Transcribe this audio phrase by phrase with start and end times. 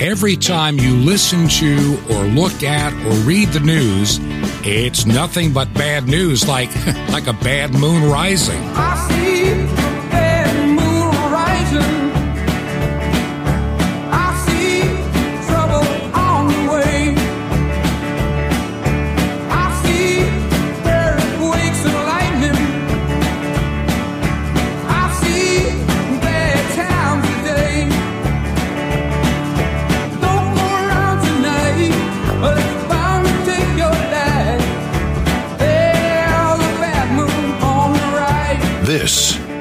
[0.00, 4.18] every time you listen to or look at or read the news,
[4.64, 6.74] it's nothing but bad news, like
[7.10, 8.62] like a bad moon rising.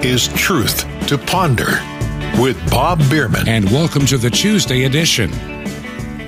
[0.07, 1.81] Is Truth to Ponder
[2.41, 3.45] with Bob Bierman.
[3.45, 5.29] and welcome to the Tuesday edition.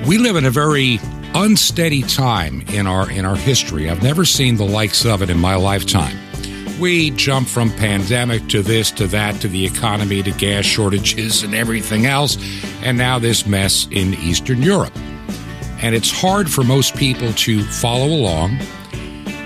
[0.05, 0.99] We live in a very
[1.33, 3.89] unsteady time in our in our history.
[3.89, 6.17] I've never seen the likes of it in my lifetime.
[6.77, 11.55] We jump from pandemic to this to that to the economy to gas shortages and
[11.55, 12.38] everything else,
[12.83, 14.95] and now this mess in Eastern Europe.
[15.81, 18.59] And it's hard for most people to follow along.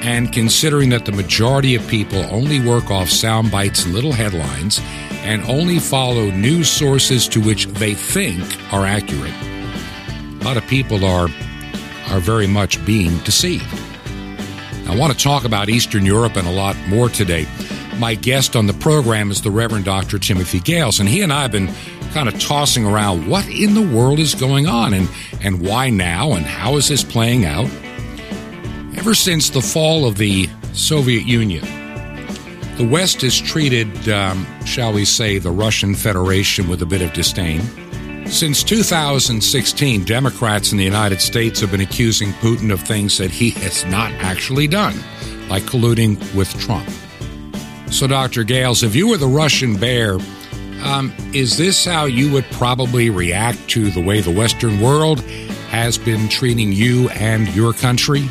[0.03, 4.81] And considering that the majority of people only work off sound bites and little headlines
[5.23, 8.43] and only follow news sources to which they think
[8.73, 11.29] are accurate, a lot of people are
[12.09, 13.65] are very much being deceived.
[14.89, 17.47] I want to talk about Eastern Europe and a lot more today.
[17.97, 20.19] My guest on the program is the Reverend Dr.
[20.19, 21.73] Timothy Gahles, and he and I have been
[22.11, 25.07] kind of tossing around what in the world is going on and,
[25.41, 27.69] and why now and how is this playing out.
[29.03, 31.65] Ever since the fall of the Soviet Union,
[32.77, 37.11] the West has treated, um, shall we say, the Russian Federation with a bit of
[37.11, 37.59] disdain.
[38.27, 43.49] Since 2016, Democrats in the United States have been accusing Putin of things that he
[43.49, 44.95] has not actually done,
[45.49, 46.89] like colluding with Trump.
[47.91, 48.45] So, Dr.
[48.45, 50.13] Gahles, if you were the Russian bear,
[50.81, 55.19] um, is this how you would probably react to the way the Western world
[55.71, 58.29] has been treating you and your country?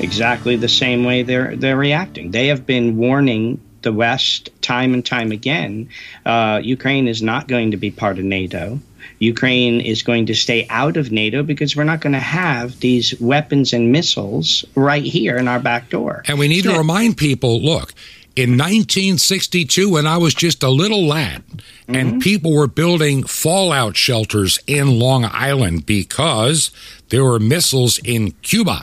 [0.00, 2.30] Exactly the same way they're they're reacting.
[2.30, 5.88] They have been warning the West time and time again.
[6.24, 8.80] Uh, Ukraine is not going to be part of NATO.
[9.18, 13.18] Ukraine is going to stay out of NATO because we're not going to have these
[13.20, 16.22] weapons and missiles right here in our back door.
[16.26, 17.94] And we need to remind people look,
[18.34, 21.42] in 1962, when I was just a little lad,
[21.88, 26.70] and people were building fallout shelters in Long Island because
[27.08, 28.82] there were missiles in Cuba.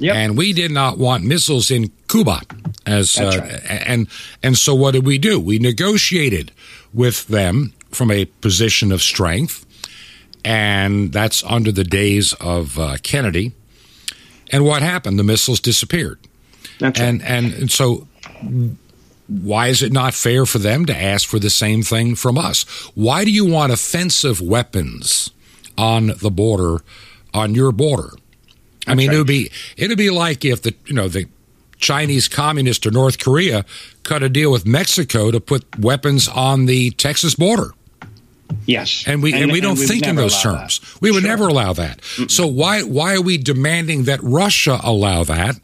[0.00, 0.16] Yep.
[0.16, 2.40] And we did not want missiles in Cuba.
[2.86, 3.60] As uh, right.
[3.86, 4.08] and
[4.42, 5.38] and so what did we do?
[5.38, 6.52] We negotiated
[6.94, 9.66] with them from a position of strength,
[10.44, 13.52] and that's under the days of uh, Kennedy.
[14.50, 15.18] And what happened?
[15.18, 16.18] The missiles disappeared.
[16.78, 17.08] That's right.
[17.08, 18.08] And, and and so
[19.30, 22.62] why is it not fair for them to ask for the same thing from us?
[22.94, 25.30] Why do you want offensive weapons
[25.78, 26.82] on the border,
[27.32, 28.10] on your border?
[28.90, 31.26] I mean, it would be it'd be like if the you know the
[31.78, 33.64] Chinese Communist or North Korea
[34.02, 37.70] cut a deal with Mexico to put weapons on the Texas border.
[38.66, 40.80] yes, And we and, we don't would think in those terms.
[40.80, 41.00] that.
[41.00, 41.30] We would Sure.
[41.30, 42.00] never allow that.
[42.28, 45.56] So why why are we demanding that Russia allow that?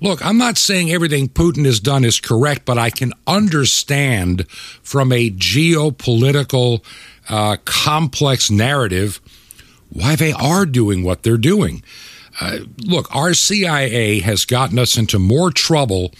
[0.00, 4.46] Look, I'm not saying everything Putin has done is correct, but I can understand
[4.82, 6.82] from a geopolitical
[7.28, 9.20] uh, complex narrative
[9.90, 11.82] why they are doing what they're doing.
[12.40, 16.12] Uh, look, our CIA has gotten us into more trouble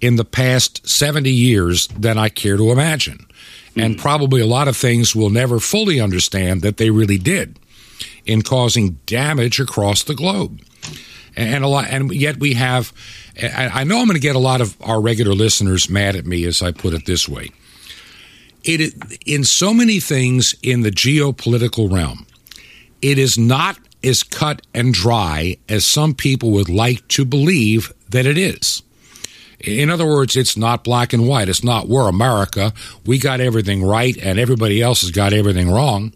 [0.00, 3.26] in the past 70 years than I care to imagine.
[3.76, 7.60] And probably a lot of things we'll never fully understand that they really did
[8.26, 10.60] in causing damage across the globe.
[11.36, 12.92] And a lot, and yet we have.
[13.40, 16.44] I know I'm going to get a lot of our regular listeners mad at me
[16.44, 17.52] as I put it this way.
[18.64, 22.26] It in so many things in the geopolitical realm,
[23.00, 28.26] it is not as cut and dry as some people would like to believe that
[28.26, 28.82] it is.
[29.60, 31.48] In other words, it's not black and white.
[31.48, 32.72] It's not we're America.
[33.04, 36.12] We got everything right, and everybody else has got everything wrong.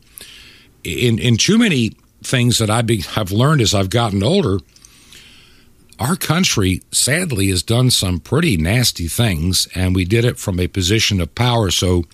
[0.85, 1.93] In in too many
[2.23, 4.59] things that I be, have learned as I've gotten older,
[5.99, 10.69] our country sadly has done some pretty nasty things, and we did it from a
[10.69, 11.73] position of power.
[11.73, 12.05] So,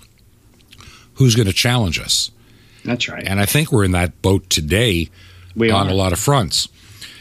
[1.15, 2.31] who's going to challenge us?
[2.87, 3.27] That's right.
[3.27, 5.11] And I think we're in that boat today
[5.59, 5.91] we on are.
[5.91, 6.69] a lot of fronts.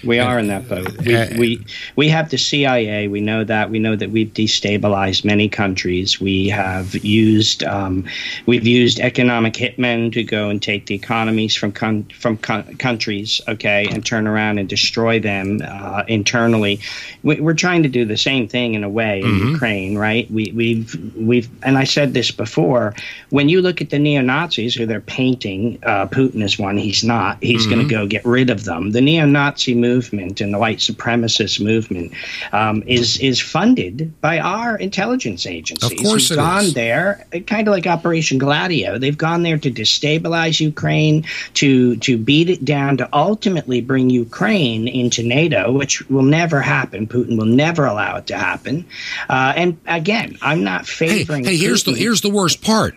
[0.04, 0.96] We are in that boat.
[1.06, 1.66] We, Uh, we
[1.96, 3.08] we have the CIA.
[3.08, 3.70] We know that.
[3.70, 6.22] We know that we've destabilized many countries.
[6.22, 8.06] We have used um,
[8.46, 13.42] we've used economic hitmen to go and take the economies from con- from con- countries,
[13.48, 16.80] okay, and turn around and destroy them uh, internally.
[17.24, 20.30] We, we're trying to do the same thing in a way in Ukraine, right?
[20.32, 22.94] We, we've we've and I said this before.
[23.30, 26.78] When you look at the neo Nazis, who they're painting, uh, Putin is one.
[26.78, 27.38] He's not.
[27.44, 28.92] He's going to go get rid of them.
[28.92, 29.97] The neo-Nazi movement
[30.42, 32.14] and the white supremacist movement
[32.54, 35.92] um, is is funded by our intelligence agencies.
[35.92, 36.74] Of course it gone is.
[36.74, 38.98] there, kind of like Operation Gladio.
[38.98, 44.88] They've gone there to destabilize Ukraine, to to beat it down, to ultimately bring Ukraine
[44.88, 47.08] into NATO, which will never happen.
[47.08, 48.86] Putin will never allow it to happen.
[49.30, 51.44] Uh, and again, I'm not Hey, favoring.
[51.46, 52.96] hey, here's the here's the worst part.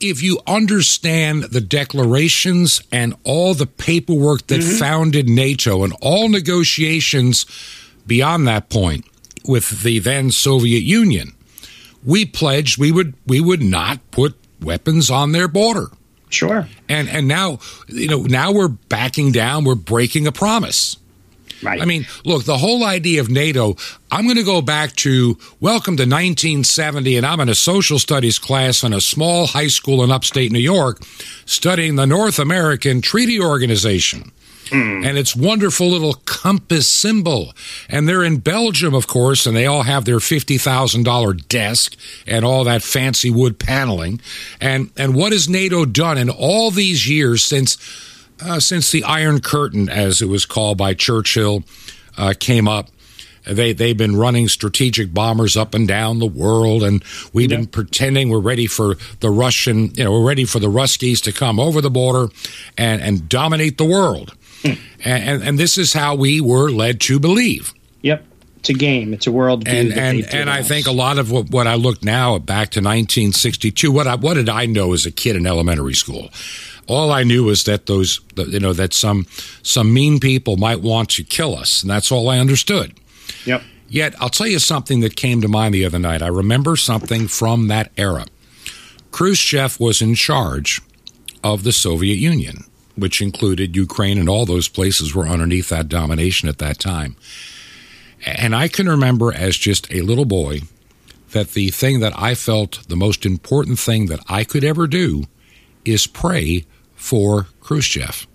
[0.00, 4.78] If you understand the declarations and all the paperwork that Mm-hmm.
[4.78, 7.46] founded NATO and all negotiations
[8.06, 9.04] beyond that point
[9.44, 11.32] with the then Soviet Union,
[12.04, 15.88] we pledged we would we would not put weapons on their border.
[16.30, 16.66] Sure.
[16.88, 17.58] And and now
[17.88, 20.96] you know now we're backing down, we're breaking a promise.
[21.62, 21.80] Right.
[21.80, 23.76] I mean, look, the whole idea of NATO,
[24.10, 28.38] I'm going to go back to welcome to 1970, and I'm in a social studies
[28.38, 31.02] class in a small high school in upstate New York
[31.44, 34.32] studying the North American Treaty Organization.
[34.70, 35.02] Hmm.
[35.04, 37.52] And its wonderful little compass symbol.
[37.88, 42.62] And they're in Belgium, of course, and they all have their $50,000 desk and all
[42.64, 44.20] that fancy wood paneling.
[44.60, 47.78] And, and what has NATO done in all these years since
[48.42, 51.64] uh, since the Iron Curtain, as it was called by Churchill,
[52.16, 52.88] uh, came up.
[53.44, 57.02] They they've been running strategic bombers up and down the world, and
[57.32, 61.22] we've been pretending we're ready for the Russian, you know, we're ready for the Ruskies
[61.22, 62.32] to come over the border
[62.76, 64.36] and and dominate the world.
[64.62, 67.72] and, and and this is how we were led to believe
[68.02, 68.24] Yep.
[68.58, 69.14] It's a game.
[69.14, 72.04] It's a world and and and I think a lot of what, what I look
[72.04, 73.90] now back to 1962.
[73.90, 76.28] What I, what did I know as a kid in elementary school?
[76.86, 79.26] All I knew was that those you know that some
[79.62, 82.94] some mean people might want to kill us, and that's all I understood.
[83.44, 83.62] Yep.
[83.88, 86.22] Yet I'll tell you something that came to mind the other night.
[86.22, 88.26] I remember something from that era.
[89.10, 90.80] Khrushchev was in charge
[91.42, 92.64] of the Soviet Union,
[92.96, 97.16] which included Ukraine and all those places were underneath that domination at that time.
[98.24, 100.60] And I can remember as just a little boy
[101.32, 105.24] that the thing that I felt the most important thing that I could ever do
[105.84, 108.26] is pray for Khrushchev.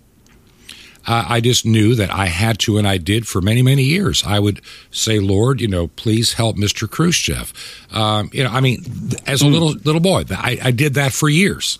[1.08, 4.24] I just knew that I had to, and I did for many, many years.
[4.26, 4.60] I would
[4.90, 6.90] say, "Lord, you know, please help Mr.
[6.90, 7.52] Khrushchev."
[7.92, 8.84] Um, you know, I mean,
[9.24, 11.78] as a little little boy, I, I did that for years,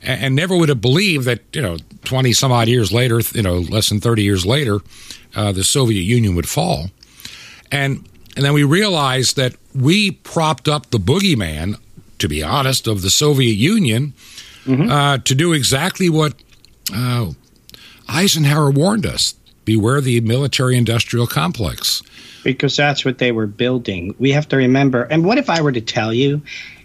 [0.00, 3.42] and, and never would have believed that you know, twenty some odd years later, you
[3.42, 4.78] know, less than thirty years later,
[5.34, 6.90] uh, the Soviet Union would fall,
[7.72, 11.80] and and then we realized that we propped up the boogeyman,
[12.20, 14.14] to be honest, of the Soviet Union
[14.68, 16.34] uh, to do exactly what
[16.94, 17.32] uh,
[18.08, 19.34] Eisenhower warned us
[19.64, 22.02] beware the military industrial complex.
[22.44, 24.14] because that's what they were building.
[24.20, 25.02] We have to remember.
[25.02, 26.40] And what if I were to tell you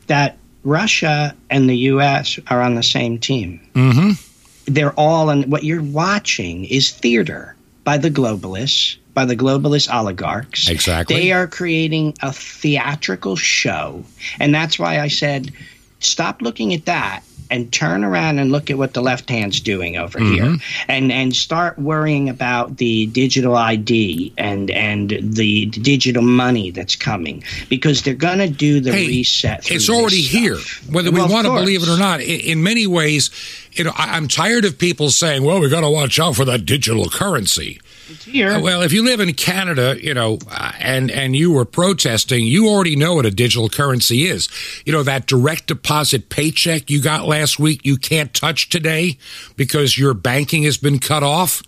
[0.08, 2.40] that Russia and the U.S.
[2.48, 3.62] are on the same team?
[3.76, 4.74] Mm-hmm.
[4.74, 5.50] They're all on.
[5.50, 10.68] What you're watching is theater by the globalists, by the globalist oligarchs.
[10.68, 11.16] Exactly.
[11.16, 14.04] They are creating a theatrical show,
[14.40, 15.52] and that's why I said,
[16.00, 17.22] stop looking at that.
[17.52, 20.34] And turn around and look at what the left hand's doing over mm-hmm.
[20.34, 20.58] here,
[20.88, 27.44] and and start worrying about the digital ID and and the digital money that's coming
[27.68, 29.70] because they're going to do the Hey, reset.
[29.70, 30.58] It's already here,
[30.90, 32.22] whether Well, we want to believe it or not.
[32.22, 33.30] In, in many ways,
[33.74, 36.46] you know, I, I'm tired of people saying, "Well, we got to watch out for
[36.46, 37.80] that digital currency."
[38.12, 38.60] It's here.
[38.60, 42.68] Well, if you live in Canada, you know, uh, and and you were protesting, you
[42.68, 44.50] already know what a digital currency is.
[44.86, 49.18] You know that direct deposit paycheck you got last week, you can't touch today
[49.56, 51.64] because your banking has been cut off.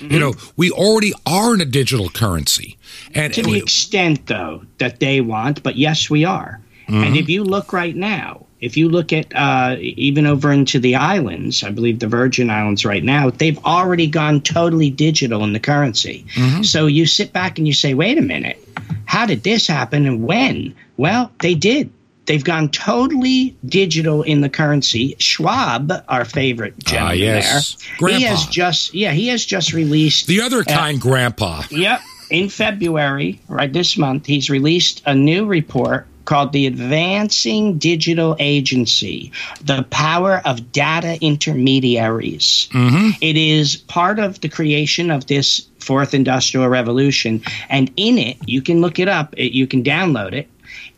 [0.00, 2.76] You know, we already are in a digital currency,
[3.14, 7.04] and to the extent though that they want but yes we are Mm-hmm.
[7.04, 10.94] and if you look right now if you look at uh, even over into the
[10.96, 15.60] islands i believe the virgin islands right now they've already gone totally digital in the
[15.60, 16.62] currency Mm-hmm.
[16.62, 18.58] so you sit back and you say wait a minute
[19.06, 21.90] how did this happen and when well they did
[22.26, 25.16] They've gone totally digital in the currency.
[25.18, 27.78] Schwab, our favorite gentleman Ah, yes.
[27.98, 31.62] there, he has just yeah he has just released the other kind, Grandpa.
[31.70, 32.00] Yep.
[32.30, 39.32] In February, right this month, he's released a new report called the Advancing Digital Agency
[39.64, 42.68] The Power of Data Intermediaries.
[42.72, 43.16] Mm-hmm.
[43.22, 47.42] It is part of the creation of this fourth industrial revolution.
[47.70, 50.48] And in it, you can look it up, it, you can download it.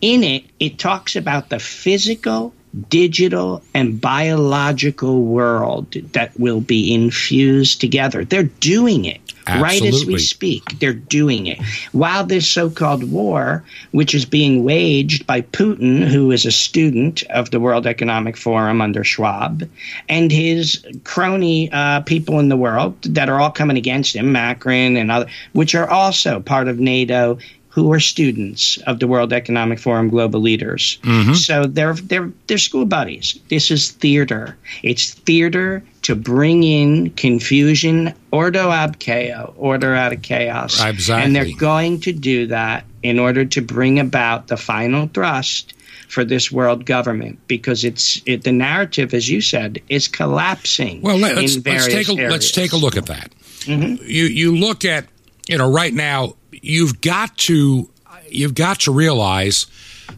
[0.01, 2.53] In it, it talks about the physical,
[2.89, 8.25] digital, and biological world that will be infused together.
[8.25, 9.21] They're doing it.
[9.49, 11.61] Right as we speak, they're doing it.
[11.93, 17.23] While this so called war, which is being waged by Putin, who is a student
[17.31, 19.69] of the World Economic Forum under Schwab,
[20.09, 24.97] and his crony uh, people in the world that are all coming against him, Macron
[24.97, 27.39] and other, which are also part of NATO,
[27.71, 30.99] who are students of the World Economic Forum global leaders.
[31.03, 31.35] Mm-hmm.
[31.35, 33.39] So they're they're they're school buddies.
[33.49, 34.57] This is theater.
[34.83, 40.85] It's theater to bring in confusion, ordo ab chaos, order out of chaos.
[40.85, 41.25] Exactly.
[41.25, 45.73] And they're going to do that in order to bring about the final thrust
[46.09, 51.03] for this world government because it's it, the narrative, as you said, is collapsing.
[51.03, 53.31] Well, let, us in let's take a let's take a look at that.
[53.61, 54.05] Mm-hmm.
[54.05, 55.07] You you look at
[55.49, 57.89] you know right now you've got to
[58.29, 59.67] you've got to realize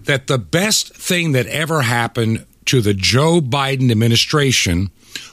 [0.05, 4.91] that the best thing that ever happened to the Joe Biden administration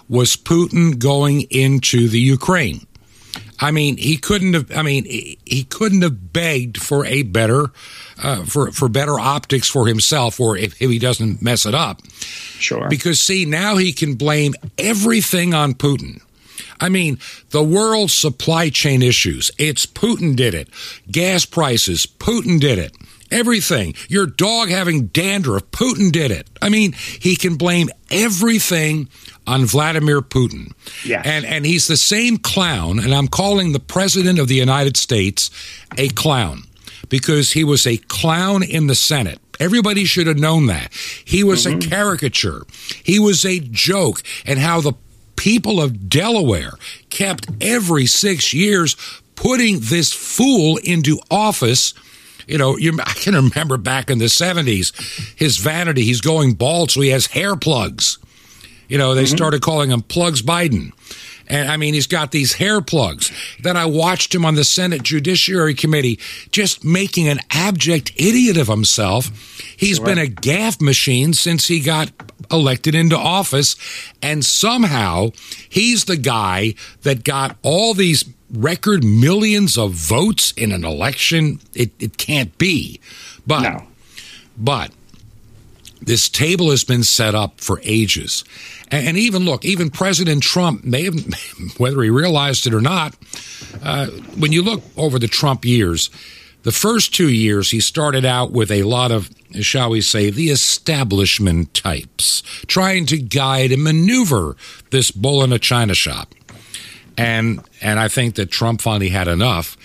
[0.07, 2.85] was Putin going into the Ukraine.
[3.61, 4.71] I mean, he couldn't have.
[4.71, 7.71] I mean, he couldn't have begged for a better,
[8.21, 12.01] uh, for for better optics for himself, or if, if he doesn't mess it up.
[12.57, 12.87] Sure.
[12.89, 16.21] Because see, now he can blame everything on Putin.
[16.79, 17.19] I mean,
[17.49, 19.51] the world's supply chain issues.
[19.57, 20.69] It's Putin did it.
[21.11, 22.95] Gas prices, Putin did it.
[23.31, 23.93] Everything.
[24.07, 26.49] Your dog having dandruff, Putin did it.
[26.61, 29.07] I mean, he can blame everything
[29.45, 30.73] on Vladimir Putin.
[31.05, 31.25] Yes.
[31.25, 35.51] And and he's the same clown, and I'm calling the president of the United States
[35.97, 36.63] a clown
[37.09, 39.39] because he was a clown in the Senate.
[39.59, 40.93] Everybody should have known that.
[41.25, 41.89] He was a mm-hmm.
[41.89, 42.61] caricature.
[43.03, 44.93] He was a joke and how the
[45.39, 46.73] people of Delaware
[47.09, 48.95] kept every 6 years
[49.35, 51.93] putting this fool into office
[52.45, 56.89] you know, you, I can remember back in the 70s, his vanity, he's going bald,
[56.89, 58.17] so he has hair plugs.
[58.87, 59.35] You know, they mm-hmm.
[59.35, 60.91] started calling him Plugs Biden.
[61.47, 63.31] And I mean, he's got these hair plugs.
[63.61, 66.19] Then I watched him on the Senate Judiciary Committee
[66.51, 69.29] just making an abject idiot of himself.
[69.77, 72.11] He's been a gaff machine since he got
[72.51, 73.75] elected into office.
[74.21, 75.31] And somehow
[75.69, 81.59] he's the guy that got all these record millions of votes in an election.
[81.73, 82.99] It, it can't be.
[83.45, 83.83] But, No.
[84.57, 84.91] but
[86.01, 88.43] this table has been set up for ages.
[88.89, 91.15] And, and even look, even President Trump may have,
[91.77, 93.15] whether he realized it or not,
[93.83, 96.09] uh, when you look over the Trump years,
[96.63, 99.29] the first two years he started out with a lot of,
[99.61, 104.55] shall we say, the establishment types, trying to guide and maneuver
[104.91, 106.33] this bull in a china shop.
[107.17, 109.75] And and I think that Trump finally had enough.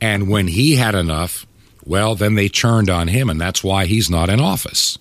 [0.00, 1.46] And when he had enough,
[1.84, 4.98] well, then they turned on him, and that's why he's not in office.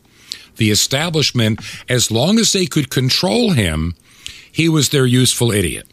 [0.57, 3.95] The establishment, as long as they could control him,
[4.51, 5.87] he was their useful idiot.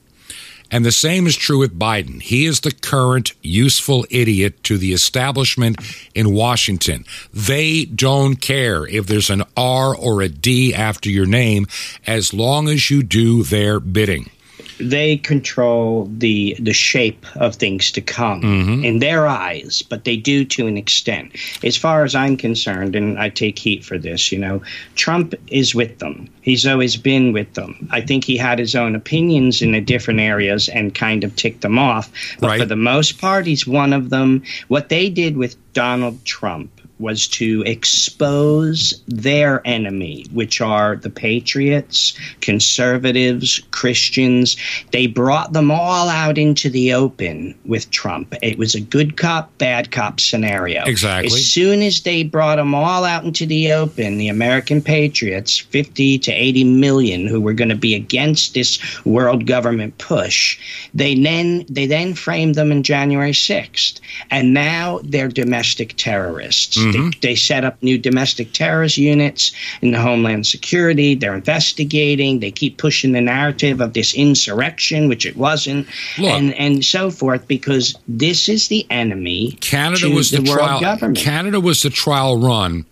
[0.70, 2.20] And the same is true with Biden.
[2.20, 5.78] He is the current useful idiot to the establishment
[6.14, 7.04] in Washington.
[7.32, 11.66] They don't care if there's an R or a D after your name
[12.06, 14.30] as long as you do their bidding.
[14.78, 18.84] They control the the shape of things to come mm-hmm.
[18.84, 21.32] in their eyes, but they do to an extent.
[21.64, 24.62] As far as I'm concerned, and I take heat for this, you know,
[24.94, 26.28] Trump is with them.
[26.42, 27.88] He's always been with them.
[27.90, 31.62] I think he had his own opinions in the different areas and kind of ticked
[31.62, 32.10] them off.
[32.40, 32.60] But Right.
[32.60, 34.42] for the most part, he's one of them.
[34.68, 42.18] What they did with Donald Trump was to expose their enemy, which are the patriots,
[42.40, 44.56] conservatives, Christians.
[44.92, 48.34] They brought them all out into the open with Trump.
[48.42, 50.84] It was a good cop, bad cop scenario.
[50.84, 51.26] Exactly.
[51.26, 56.18] As soon as they brought them all out into the open, the American patriots, 50
[56.20, 60.58] to 80 million who were going to be against this world government push,
[60.94, 64.00] they then they then framed them in January 6th.
[64.30, 66.76] And now they're domestic terrorists.
[66.92, 67.20] They, mm-hmm.
[67.20, 69.52] they set up new domestic terrorist units
[69.82, 71.14] in the Homeland Security.
[71.14, 72.40] They're investigating.
[72.40, 75.86] They keep pushing the narrative of this insurrection, which it wasn't,
[76.18, 76.30] Look.
[76.30, 79.52] and and so forth, because this is the enemy.
[79.60, 80.80] Canada was the, world trial.
[80.80, 81.18] government.
[81.18, 82.84] Canada was the trial run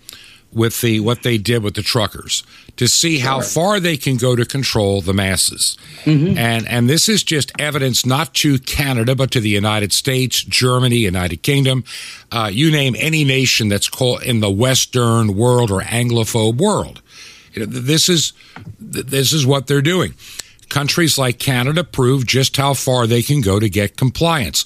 [0.54, 2.42] with the what they did with the truckers
[2.76, 5.76] to see how far they can go to control the masses.
[6.04, 6.38] Mm-hmm.
[6.38, 10.96] And and this is just evidence not to Canada but to the United States, Germany,
[10.96, 11.84] United Kingdom,
[12.32, 17.02] uh, you name any nation that's called in the Western world or Anglophobe world.
[17.52, 18.32] You know, This is
[18.78, 20.14] this is what they're doing.
[20.74, 24.64] Countries like Canada prove just how far they can go to get compliance.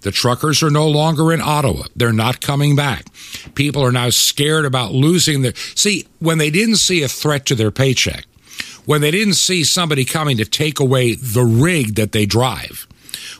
[0.00, 1.82] The truckers are no longer in Ottawa.
[1.94, 3.04] They're not coming back.
[3.54, 5.54] People are now scared about losing their.
[5.74, 8.24] See, when they didn't see a threat to their paycheck,
[8.86, 12.88] when they didn't see somebody coming to take away the rig that they drive,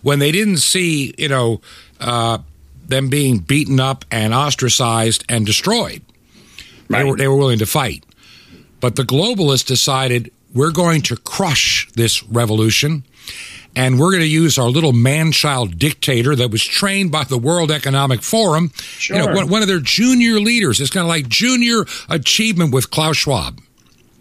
[0.03, 1.63] when they didn't see, you know,
[2.01, 2.37] uh,
[2.87, 6.03] them being beaten up and ostracized and destroyed,
[6.91, 8.05] they, were, they were willing to fight.
[8.79, 13.05] But the globalists decided we're going to crush this revolution
[13.77, 17.39] and we're going to use our little man child dictator that was trained by the
[17.39, 18.73] World Economic Forum.
[19.09, 19.35] You know, Sure.
[19.35, 20.81] one, one of their junior leaders.
[20.81, 23.61] It's kind of like junior achievement with Klaus Schwab.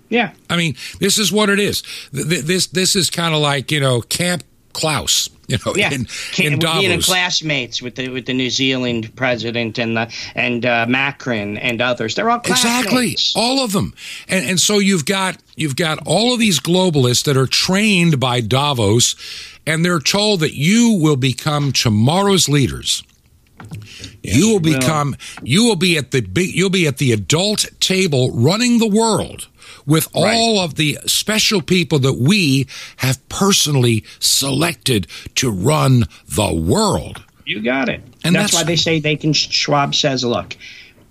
[0.09, 0.31] Yeah.
[0.50, 1.81] I mean, this is what it is.
[2.13, 5.29] Th- th- This this is kind of like you know Camp Klaus.
[5.47, 6.07] You know, Yeah, in,
[6.38, 7.05] in you know, Davos.
[7.07, 12.13] classmates with the with the New Zealand president and the and uh, Macron and others.
[12.15, 13.93] They're all Exactly, all of them,
[14.27, 18.41] and and so you've got you've got all of these globalists that are trained by
[18.41, 19.15] Davos,
[19.65, 23.03] and they're told that you will become tomorrow's leaders.
[24.23, 24.59] you will you will.
[24.79, 28.88] become you will be at the big you'll be at the adult table running the
[28.88, 29.47] world
[29.89, 30.34] with Right.
[30.38, 32.67] all of the special people that we
[32.98, 37.22] have personally selected to run the world.
[37.46, 38.01] You got it.
[38.24, 39.34] And that's, that's- why they say they can.
[39.34, 40.55] Schwab says, "Look,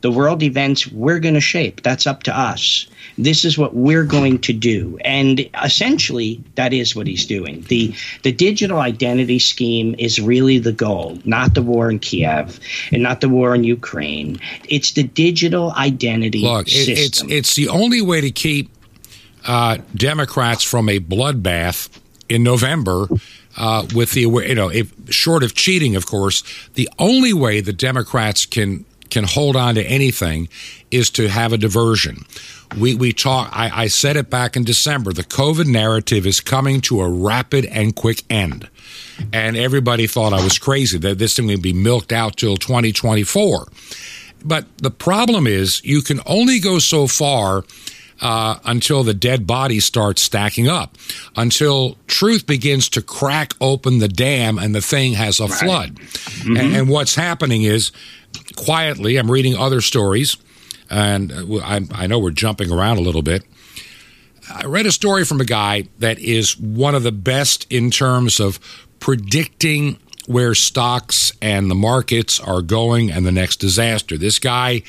[0.03, 1.83] the world events we're going to shape.
[1.83, 2.87] That's up to us.
[3.19, 7.65] This is what we're going to do." And essentially, that is what he's doing.
[7.69, 12.59] the The digital identity scheme is really the goal, not the war in Kiev
[12.93, 14.39] and not the war in Ukraine.
[14.69, 17.31] It's the digital identity Look, it, it's system.
[17.31, 18.71] it's the only way to keep
[19.47, 21.89] uh, Democrats from a bloodbath
[22.29, 23.09] in November.
[23.61, 26.45] Uh, with the you know, if, short of cheating, of course,
[26.75, 30.49] the only way the Democrats can can hold on to anything
[30.91, 32.25] is to have a diversion.
[32.79, 33.51] We we talk.
[33.53, 35.13] I, I said it back in December.
[35.13, 38.69] The COVID narrative is coming to a rapid and quick end,
[39.33, 43.67] and everybody thought I was crazy that this thing would be milked out till 2024.
[44.45, 47.65] But the problem is, you can only go so far
[48.21, 50.97] uh, until the dead bodies start stacking up,
[51.37, 55.99] until truth begins to crack open the dam and the thing has a flood.
[56.45, 57.93] And, and what's happening is,
[58.57, 60.37] quietly, I'm reading other stories,
[60.91, 63.45] and uh, I, I know we're jumping around a little bit.
[64.53, 68.41] I read a story from a guy that is one of the best in terms
[68.41, 68.59] of
[68.99, 74.19] predicting where stocks and the markets are going and the next disaster.
[74.19, 74.83] This guy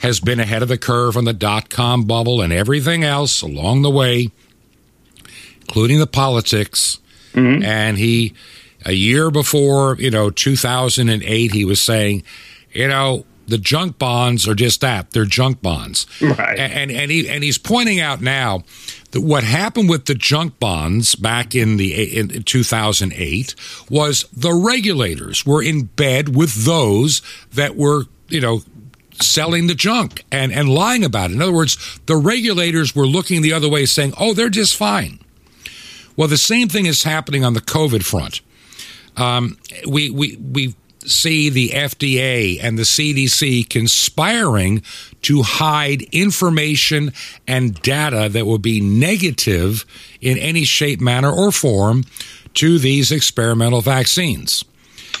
[0.00, 3.82] has been ahead of the curve on the dot com bubble and everything else along
[3.82, 4.30] the way,
[5.62, 6.98] including the politics.
[7.32, 7.62] Mm-hmm.
[7.62, 8.34] And he,
[8.84, 12.22] a year before, you know, 2008, he was saying,
[12.72, 15.10] you know, the junk bonds are just that.
[15.10, 16.06] They're junk bonds.
[16.20, 16.58] Right.
[16.58, 18.64] And, and, he, and he's pointing out now
[19.12, 23.54] that what happened with the junk bonds back in the in 2008
[23.88, 27.22] was the regulators were in bed with those
[27.54, 28.60] that were, you know,
[29.20, 31.34] selling the junk and, and lying about it.
[31.34, 35.18] In other words, the regulators were looking the other way, saying, oh, they're just fine.
[36.16, 38.40] Well, the same thing is happening on the COVID front.
[39.16, 44.82] Um, we, we, we see the FDA and the CDC conspiring
[45.22, 47.12] to hide information
[47.46, 49.84] and data that will be negative
[50.20, 52.04] in any shape, manner, or form
[52.54, 54.64] to these experimental vaccines.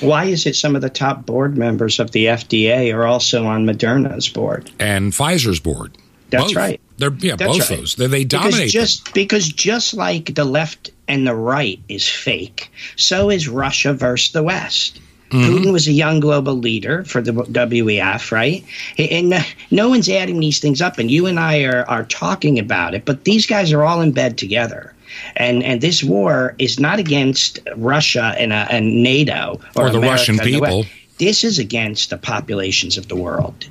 [0.00, 3.66] Why is it some of the top board members of the FDA are also on
[3.66, 4.70] Moderna's board?
[4.78, 5.96] and Pfizer's board.
[6.30, 6.56] That's Both.
[6.56, 6.80] right.
[6.98, 7.78] They're yeah, That's both right.
[7.78, 7.94] those.
[7.94, 8.70] They, they Because dominate.
[8.70, 14.32] just because just like the left and the right is fake, so is Russia versus
[14.32, 15.00] the West.
[15.30, 15.44] Mm-hmm.
[15.56, 18.64] Putin was a young global leader for the WEF, right?
[18.98, 22.58] And uh, no one's adding these things up, and you and I are, are talking
[22.58, 24.94] about it, but these guys are all in bed together.
[25.36, 29.98] And and this war is not against Russia and, uh, and NATO or, Or the
[29.98, 30.86] America Russian the people.
[31.18, 33.66] This is against the populations of the world.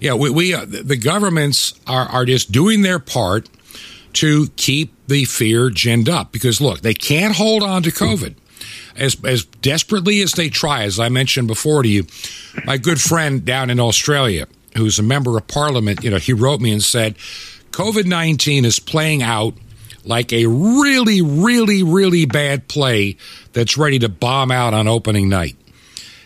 [0.00, 3.48] Yeah, we, we uh, the governments are, are just doing their part
[4.14, 8.34] to keep the fear ginned up because look, they can't hold on to COVID
[8.96, 10.82] as as desperately as they try.
[10.84, 12.06] As I mentioned before to you,
[12.64, 16.60] my good friend down in Australia, who's a member of Parliament, you know, he wrote
[16.60, 17.16] me and said,
[17.70, 19.54] COVID nineteen is playing out
[20.04, 23.16] like a really, really, really bad play
[23.52, 25.56] that's ready to bomb out on opening night.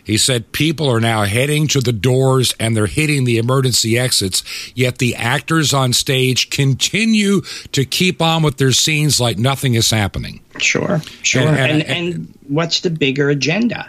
[0.05, 4.43] He said people are now heading to the doors and they're hitting the emergency exits,
[4.75, 7.41] yet the actors on stage continue
[7.73, 10.41] to keep on with their scenes like nothing is happening.
[10.59, 11.49] Sure, sure.
[11.49, 13.89] And- And and- and, what's the bigger agenda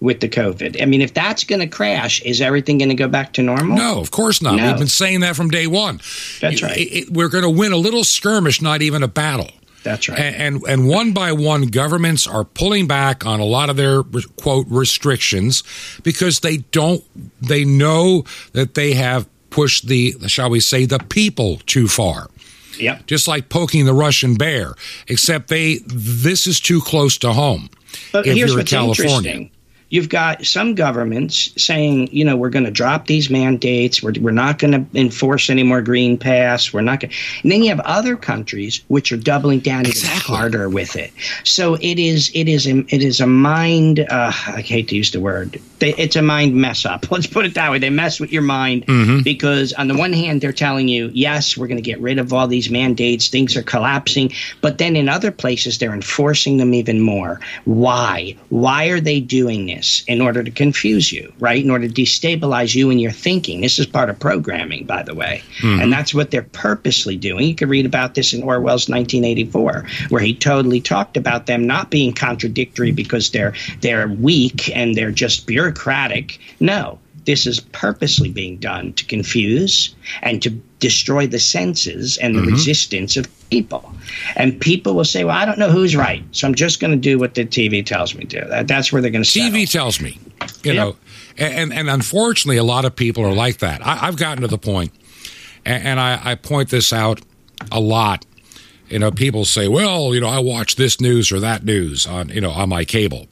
[0.00, 0.80] with the COVID?
[0.80, 3.76] I mean, if that's going to crash, is everything going to go back to normal?
[3.76, 4.56] No, of course not.
[4.56, 4.66] No.
[4.68, 6.00] We've been saying that from day one.
[6.40, 6.76] That's right.
[6.76, 9.50] it- we're going to win a little skirmish, not even a battle.
[9.84, 10.18] That's right.
[10.18, 14.02] And, and and one by one, governments are pulling back on a lot of their
[14.36, 15.62] quote restrictions
[16.02, 17.02] because they don't.
[17.40, 22.28] They know that they have pushed the, shall we say, the people too far.
[22.78, 23.06] Yep.
[23.06, 24.74] Just like poking the Russian bear,
[25.06, 27.70] except they this is too close to home.
[28.12, 29.30] But if here's you're in what's California.
[29.30, 29.50] interesting.
[29.90, 34.02] You've got some governments saying, you know, we're going to drop these mandates.
[34.02, 36.72] We're, we're not going to enforce any more green pass.
[36.72, 37.12] We're not going.
[37.42, 41.12] And then you have other countries which are doubling down even harder with it.
[41.44, 44.00] So it is it is a, it is a mind.
[44.00, 45.60] Uh, I hate to use the word.
[45.80, 47.08] It's a mind mess up.
[47.10, 47.78] Let's put it that way.
[47.78, 49.22] They mess with your mind Mm-hmm.
[49.22, 52.32] because on the one hand they're telling you, yes, we're going to get rid of
[52.32, 53.28] all these mandates.
[53.28, 57.40] Things are collapsing, but then in other places they're enforcing them even more.
[57.64, 58.36] Why?
[58.48, 59.77] Why are they doing this?
[60.06, 61.62] In order to confuse you, right?
[61.62, 63.60] In order to destabilize you and your thinking.
[63.60, 65.80] This is part of programming, by the way, hmm.
[65.80, 67.48] and that's what they're purposely doing.
[67.48, 71.90] You could read about this in Orwell's 1984, where he totally talked about them not
[71.90, 76.38] being contradictory because they're they're weak and they're just bureaucratic.
[76.60, 82.40] No, this is purposely being done to confuse and to destroy the senses and the
[82.40, 82.52] mm-hmm.
[82.52, 83.92] resistance of people.
[84.34, 86.96] And people will say, "Well, I don't know who's right, so I'm just going to
[86.96, 89.82] do what the TV tells me to." That, that's where they're going to TV settle.
[89.82, 90.18] tells me,
[90.62, 90.74] you Yep.
[90.74, 90.96] know,
[91.36, 93.86] and and unfortunately, a lot of people are like that.
[93.86, 94.92] I, I've gotten to the point,
[95.66, 97.20] and, and I, I point this out
[97.70, 98.24] a lot.
[98.88, 102.30] You know, people say, "Well, you know, I watch this news or that news on
[102.30, 103.28] you know on my cable,"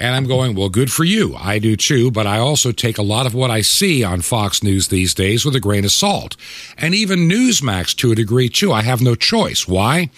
[0.00, 1.36] and I'm going, "Well, good for you.
[1.36, 4.62] I do too." But I also take a lot of what I see on Fox
[4.62, 6.36] News these days with a grain of salt,
[6.76, 8.72] and even Newsmax to a degree too.
[8.72, 9.68] I have no choice.
[9.68, 10.10] Why?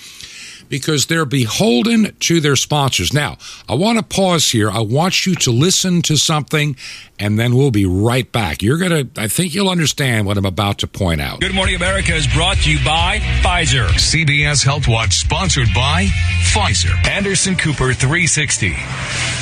[0.72, 3.12] because they're beholden to their sponsors.
[3.12, 3.36] Now,
[3.68, 4.70] I want to pause here.
[4.70, 6.76] I want you to listen to something,
[7.18, 8.62] and then we'll be right back.
[8.62, 11.40] You're going to, I think you'll understand what I'm about to point out.
[11.40, 13.86] Good Morning America is brought to you by Pfizer.
[13.88, 16.06] CBS Health Watch sponsored by
[16.54, 17.06] Pfizer.
[17.06, 19.41] Anderson Cooper 360.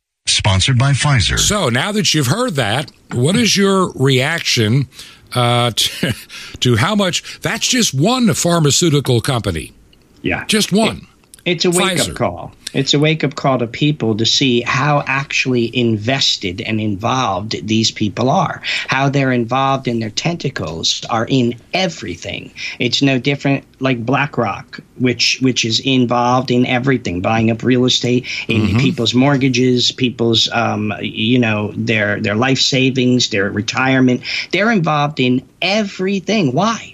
[0.31, 1.39] Sponsored by Pfizer.
[1.39, 4.87] So now that you've heard that, what is your reaction
[5.33, 6.13] uh, to,
[6.59, 7.39] to how much?
[7.41, 9.73] That's just one pharmaceutical company,
[10.21, 10.45] Yeah.
[10.45, 11.07] just one.
[11.45, 12.11] It's a wake Pfizer.
[12.11, 12.51] up call.
[12.73, 17.91] It's a wake up call to people to see how actually invested and involved these
[17.91, 18.61] people are.
[18.87, 22.51] How they're involved in their tentacles are in everything.
[22.79, 28.27] It's no different like BlackRock, which which is involved in everything, buying up real estate,
[28.47, 34.21] in people's mortgages, people's um, you know their their life savings, their retirement.
[34.51, 36.53] They're involved in everything.
[36.53, 36.90] Why?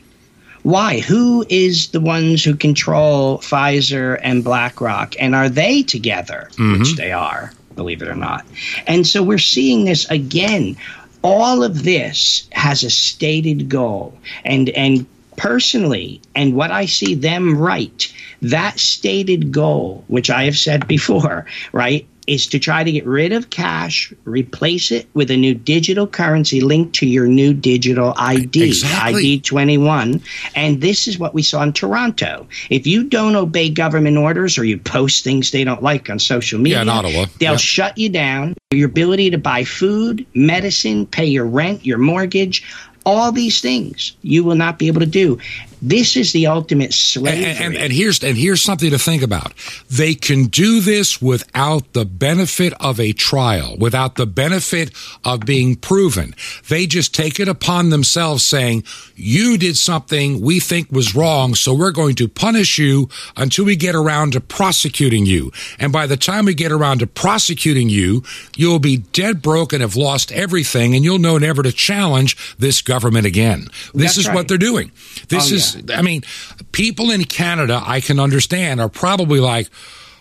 [0.67, 0.99] Why?
[0.99, 5.15] Who is the ones who control Pfizer and BlackRock?
[5.17, 6.49] And are they together?
[6.55, 6.79] Mm-hmm.
[6.79, 8.45] Which they are, believe it or not.
[8.85, 10.75] And so we're seeing this again.
[11.21, 14.19] All of this has a stated goal.
[14.43, 15.05] And and
[15.37, 21.45] personally, and what I see them write, that stated goal, which I have said before,
[21.71, 26.05] right, is to try to get rid of cash, replace it with a new digital
[26.05, 29.19] currency linked to your new digital ID, Exactly.
[29.33, 30.21] ID 21.
[30.53, 32.45] And this is what we saw in Toronto.
[32.69, 36.59] If you don't obey government orders or you post things they don't like on social
[36.59, 37.25] media, Yeah, in Ottawa.
[37.39, 37.57] they'll Yeah.
[37.57, 38.55] shut you down.
[38.71, 42.61] Your ability to buy food, medicine, pay your rent, your mortgage,
[43.05, 45.37] all these things you will not be able to do.
[45.81, 47.45] This is the ultimate slavery.
[47.45, 49.53] And, and, and here's and here's something to think about.
[49.89, 54.91] They can do this without the benefit of a trial, without the benefit
[55.23, 56.33] of being proven.
[56.67, 58.85] They just take it upon themselves saying,
[59.15, 63.75] "You did something we think was wrong, so we're going to punish you until we
[63.75, 65.51] get around to prosecuting you.
[65.77, 68.23] And by the time we get around to prosecuting you,
[68.55, 72.81] you'll be dead broke and have lost everything, and you'll know never to challenge this
[72.81, 74.35] government again." This That's is right.
[74.35, 74.91] what they're doing.
[75.29, 76.23] This Oh, is I mean,
[76.71, 79.69] people in Canada, I can understand, are probably like,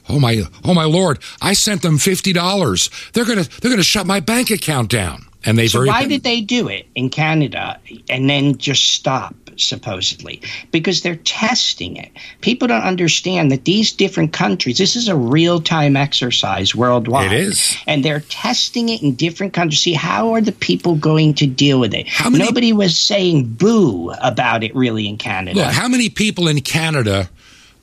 [0.09, 1.19] "Oh my, oh my lord!
[1.41, 2.91] I sent them fifty dollars.
[3.13, 6.23] They're gonna, they're gonna shut my bank account down." And they've so why been- did
[6.25, 7.79] they do it in Canada
[8.11, 9.35] and then just stop?
[9.59, 12.13] Supposedly, because they're testing it.
[12.43, 14.77] People don't understand that these different countries.
[14.77, 17.33] This is a real time exercise worldwide.
[17.33, 17.75] It is.
[17.87, 19.81] and they're testing it in different countries.
[19.81, 22.07] See how are the people going to deal with it?
[22.23, 25.59] many- Nobody was saying boo about it really in Canada.
[25.59, 27.31] Look, how many people in Canada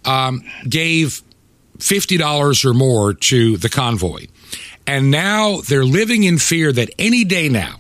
[0.06, 1.24] um, gave
[1.80, 4.28] fifty dollars or more to the convoy,
[4.88, 7.80] and now they're living in fear that any day now,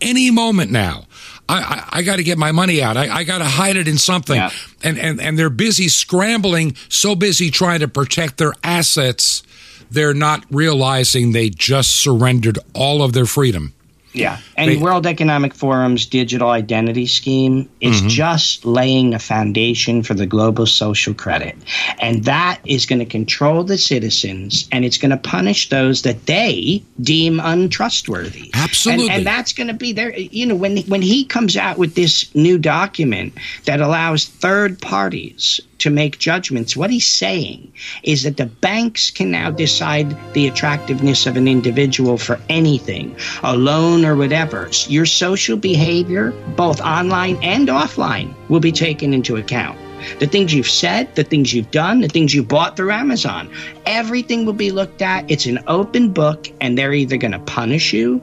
[0.00, 1.04] any moment now,
[1.48, 1.58] I,
[1.92, 2.96] I, I got to get my money out.
[2.96, 4.50] I, I got to hide it in something, Yeah.
[4.82, 9.42] and, and and they're busy scrambling, so busy trying to protect their assets,
[9.90, 13.72] they're not realizing they just surrendered all of their freedom.
[14.12, 14.38] Yeah.
[14.56, 18.08] And They- World Economic Forum's digital identity scheme is Mm-hmm.
[18.08, 21.56] just laying a foundation for the global social credit.
[22.00, 26.26] And that is going to control the citizens and it's going to punish those that
[26.26, 28.50] they deem untrustworthy.
[28.54, 29.08] Absolutely.
[29.08, 30.16] And, and that's going to be there.
[30.18, 33.34] You know, when, when he comes out with this new document
[33.66, 39.30] that allows third parties to make judgments, what he's saying is that the banks can
[39.30, 44.68] now decide the attractiveness of an individual for anything, a loan or whatever.
[44.88, 49.78] Your social behavior, both online and offline, will be taken into account.
[50.20, 53.50] The things you've said, the things you've done, the things you bought through Amazon,
[53.84, 55.28] everything will be looked at.
[55.30, 58.22] It's an open book, and they're either going to punish you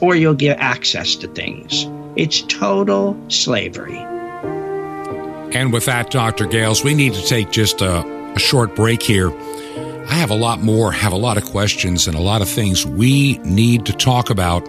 [0.00, 1.86] or you'll get access to things.
[2.16, 4.15] It's total slavery.
[5.52, 6.46] And with that, Dr.
[6.46, 8.04] Gahles, we need to take just a,
[8.34, 9.30] a short break here.
[10.08, 12.86] I have a lot more, have a lot of questions, and a lot of things
[12.86, 14.66] we need to talk about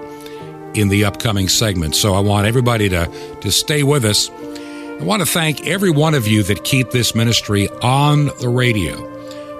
[0.73, 1.95] in the upcoming segment.
[1.95, 3.07] So I want everybody to,
[3.41, 4.29] to stay with us.
[4.29, 8.95] I want to thank every one of you that keep this ministry on the radio.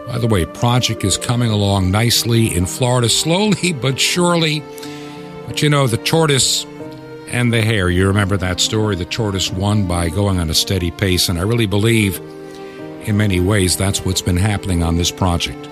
[0.08, 4.64] By the way, project is coming along nicely in Florida, slowly but surely.
[5.46, 6.66] But you know, the tortoise
[7.30, 7.90] and the hare.
[7.90, 8.96] You remember that story?
[8.96, 12.20] The tortoise won by going on a steady pace, and I really believe
[13.08, 15.64] in many ways that's what's been happening on this project.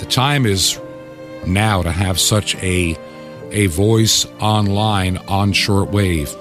[0.00, 0.80] The time is
[1.46, 2.98] now to have such a
[3.50, 6.34] a voice online on shortwave.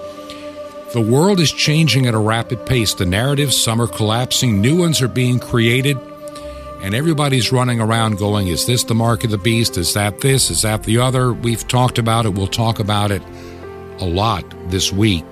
[0.94, 2.96] The world is changing at a rapid pace.
[2.96, 5.98] The narratives, some are collapsing, new ones are being created,
[6.82, 9.78] and everybody's running around going, Is this the mark of the beast?
[9.78, 10.50] Is that this?
[10.50, 11.34] Is that the other?
[11.34, 12.34] We've talked about it.
[12.34, 13.22] We'll talk about it
[14.00, 15.24] a lot this week.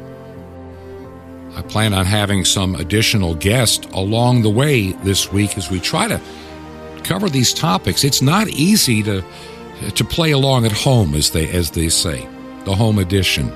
[1.56, 6.08] I plan on having some additional guests along the way this week as we try
[6.08, 6.22] to
[7.04, 8.04] cover these topics.
[8.04, 9.24] It's not easy to
[9.96, 12.28] to play along at home as they as they say,
[12.66, 13.52] the home edition.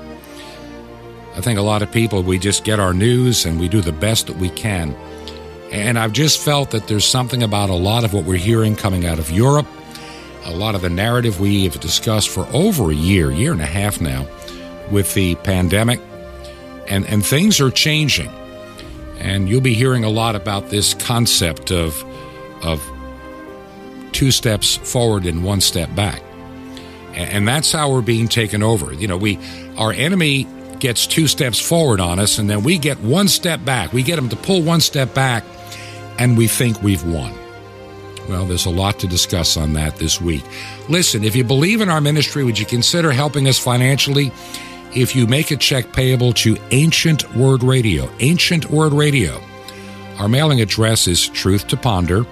[1.35, 3.91] I think a lot of people we just get our news and we do the
[3.91, 4.95] best that we can.
[5.71, 9.05] And I've just felt that there's something about a lot of what we're hearing coming
[9.05, 9.67] out of Europe,
[10.45, 13.65] a lot of the narrative we have discussed for over a year, year and a
[13.65, 14.25] half now,
[14.91, 15.99] with the pandemic,
[16.87, 18.29] and, and things are changing.
[19.19, 22.03] And you'll be hearing a lot about this concept of,
[22.63, 22.83] of
[24.11, 26.21] two steps forward and one step back.
[27.13, 28.93] And, that's how we're being taken over.
[28.93, 29.39] You know, we
[29.77, 30.45] our enemy
[30.79, 33.93] gets two steps forward on us, and then we get one step back.
[33.93, 35.45] We get them to pull one step back,
[36.19, 37.33] and we think we've won.
[38.27, 40.43] Well, there's a lot to discuss on that this week.
[40.89, 44.31] Listen, if you believe in our ministry, would you consider helping us financially?
[44.95, 49.41] If you make a check payable to Ancient Word Radio, Ancient Word Radio,
[50.19, 52.23] our mailing address is Truth to Ponder,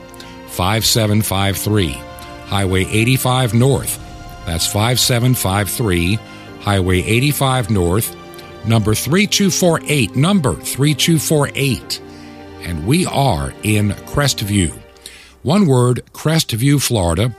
[0.47, 1.89] 5753,
[2.45, 3.97] Highway 85 North.
[4.45, 6.15] That's 5753,
[6.62, 8.15] Highway 85 North,
[8.65, 12.02] number 3248, number 3248.
[12.62, 14.71] And we are in Crestview.
[15.41, 17.36] One word, Crestview, Florida,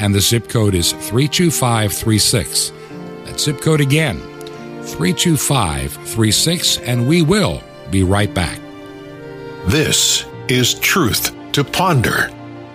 [0.00, 2.72] and the zip code is 32536.
[3.26, 4.20] That zip code again,
[4.86, 8.60] 32536, and we will be right back.
[9.66, 12.30] This is Truth to Ponder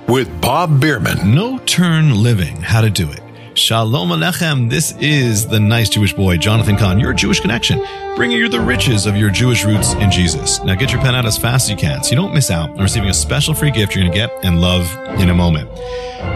[0.08, 1.36] with Bob Bierman.
[1.36, 2.56] No turn living.
[2.58, 3.22] How to do it.
[3.60, 4.69] Shalom Alechem.
[4.69, 7.84] This is the nice Jewish boy, Jonathan Cahn, your Jewish connection,
[8.15, 10.63] bringing you the riches of your Jewish roots in Jesus.
[10.63, 12.69] Now get your pen out as fast as you can so you don't miss out
[12.69, 15.69] on receiving a special free gift you're going to get and love in a moment.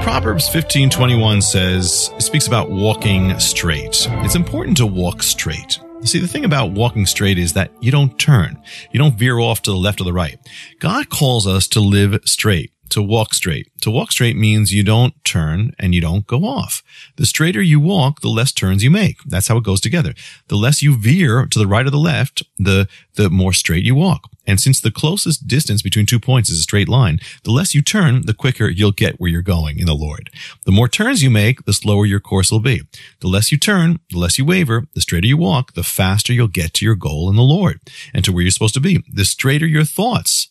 [0.03, 4.05] Proverbs 15:21 says, it speaks about walking straight.
[4.25, 5.79] It's important to walk straight.
[6.03, 8.61] See, the thing about walking straight is that you don't turn.
[8.91, 10.37] You don't veer off to the left or the right.
[10.79, 13.69] God calls us to live straight to walk straight.
[13.81, 16.83] To walk straight means you don't turn and you don't go off.
[17.17, 19.17] The straighter you walk, the less turns you make.
[19.25, 20.13] That's how it goes together.
[20.47, 23.95] The less you veer to the right or the left, the, the more straight you
[23.95, 24.29] walk.
[24.45, 27.81] And since the closest distance between two points is a straight line, the less you
[27.81, 30.29] turn, the quicker you'll get where you're going in the Lord.
[30.65, 32.81] The more turns you make, the slower your course will be.
[33.21, 36.47] The less you turn, the less you waver, the straighter you walk, the faster you'll
[36.47, 37.79] get to your goal in the Lord
[38.13, 39.03] and to where you're supposed to be.
[39.11, 40.49] The straighter your thoughts,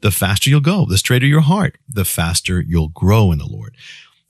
[0.00, 0.86] the faster you'll go.
[0.86, 3.76] The straighter your heart, the faster you'll grow in the Lord.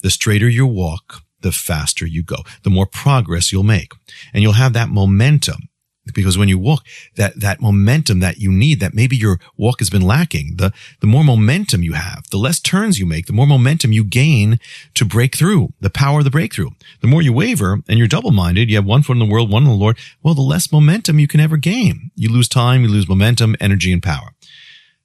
[0.02, 3.92] The straighter your walk, the faster you go, the more progress you'll make.
[4.33, 5.68] And you'll have that momentum
[6.14, 6.85] because when you walk,
[7.16, 11.07] that, that momentum that you need, that maybe your walk has been lacking, the, the
[11.07, 14.59] more momentum you have, the less turns you make, the more momentum you gain
[14.94, 16.70] to break through, the power of the breakthrough.
[17.00, 19.64] The more you waver and you're double-minded, you have one foot in the world, one
[19.64, 22.11] in the Lord, well, the less momentum you can ever gain.
[22.14, 24.33] You lose time, you lose momentum, energy, and power.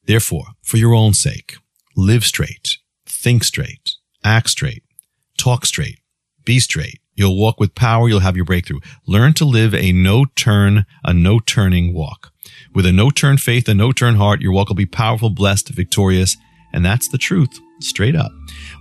[0.06, 1.56] Therefore, for your own sake,
[1.96, 3.92] live straight, think straight,
[4.24, 4.84] act straight,
[5.38, 6.00] talk straight,
[6.46, 7.00] be straight.
[7.16, 8.10] You'll walk with power.
[8.10, 8.80] You'll have your breakthrough.
[9.06, 12.32] Learn to live a no turn, a no turning walk.
[12.74, 15.70] With a no turn faith, a no turn heart, your walk will be powerful, blessed,
[15.70, 16.36] victorious.
[16.74, 18.32] And that's the truth, straight up.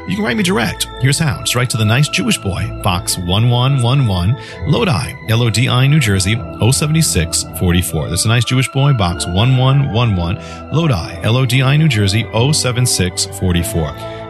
[0.09, 0.88] You can write me direct.
[1.01, 1.39] Here's how.
[1.41, 8.09] Just write to the nice Jewish boy, Box 1111, Lodi, L-O-D-I, New Jersey, 07644.
[8.09, 13.83] That's a nice Jewish boy, Box 1111, Lodi, L-O-D-I, New Jersey, 07644.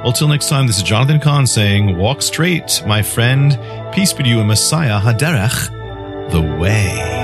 [0.04, 3.58] Well, till next time, this is Jonathan Cahn saying, walk straight, my friend.
[3.94, 7.16] Peace be to you in Messiah, Haderech, the way.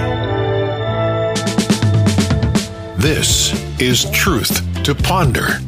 [2.96, 5.58] This is Truth to Ponder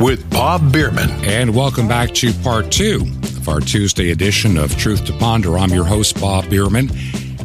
[0.00, 1.10] with Bob Bierman.
[1.24, 3.02] And welcome back to part two
[3.36, 5.58] of our Tuesday edition of Truth to Ponder.
[5.58, 6.90] I'm your host, Bob Bierman.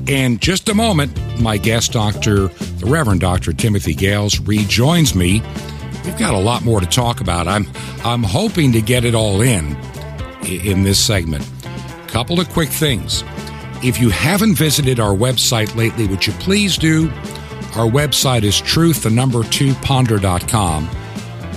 [0.07, 3.51] And just a moment, my guest doctor, the Reverend Dr.
[3.51, 5.41] Timothy Gahles, rejoins me.
[6.05, 7.47] We've got a lot more to talk about.
[7.47, 7.67] I'm
[8.05, 9.75] I'm hoping to get it all in
[10.45, 11.49] in this segment.
[12.07, 13.23] Couple of quick things.
[13.83, 17.09] If you haven't visited our website lately, would you please do?
[17.75, 20.89] Our website is truth, the number two ponder.com.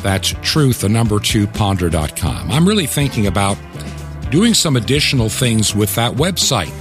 [0.03, 2.51] That's truth, the number two ponder.com.
[2.51, 3.59] I'm really thinking about
[4.31, 6.73] doing some additional things with that website.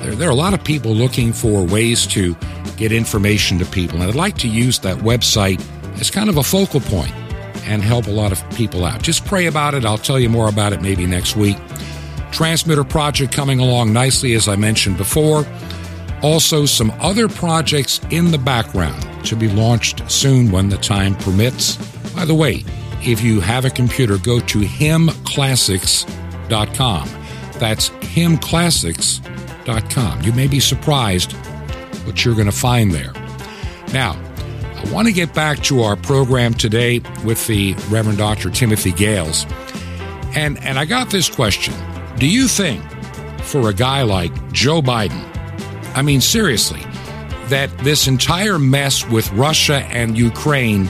[0.00, 2.36] There, there are a lot of people looking for ways to
[2.76, 5.62] get information to people, and I'd like to use that website
[6.00, 7.12] as kind of a focal point
[7.64, 9.02] and help a lot of people out.
[9.02, 9.84] Just pray about it.
[9.84, 11.56] I'll tell you more about it maybe next week.
[12.32, 15.46] Transmitter project coming along nicely, as I mentioned before.
[16.22, 21.76] Also, some other projects in the background to be launched soon when the time permits.
[22.14, 22.64] By the way,
[23.02, 27.08] if you have a computer, go to hymnclassics.com.
[27.58, 30.22] That's hymnclassics.com.
[30.22, 31.32] You may be surprised
[32.06, 33.12] what you're going to find there.
[33.92, 34.18] Now,
[34.76, 38.50] I want to get back to our program today with the Reverend Dr.
[38.50, 39.46] Timothy Gahles.
[40.34, 41.74] And, and I got this question
[42.16, 42.82] Do you think
[43.42, 45.22] for a guy like Joe Biden,
[45.94, 46.80] I mean, seriously,
[47.48, 50.88] that this entire mess with Russia and Ukraine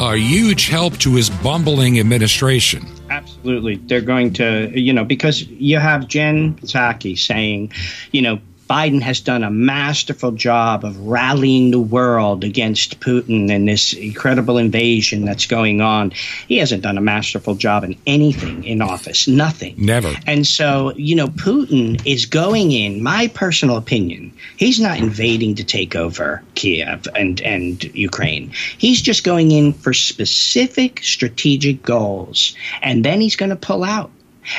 [0.00, 2.86] a huge help to his bumbling administration.
[3.10, 3.76] Absolutely.
[3.76, 7.72] They're going to, you know, because you have Jen Psaki saying,
[8.12, 13.68] you know, Biden has done a masterful job of rallying the world against Putin and
[13.68, 16.10] this incredible invasion that's going on.
[16.48, 19.74] He hasn't done a masterful job in anything in office, nothing.
[19.76, 20.14] Never.
[20.26, 25.64] And so, you know, Putin is going in, my personal opinion, he's not invading to
[25.64, 28.52] take over Kiev and, and Ukraine.
[28.78, 32.54] He's just going in for specific strategic goals.
[32.80, 34.10] And then he's going to pull out.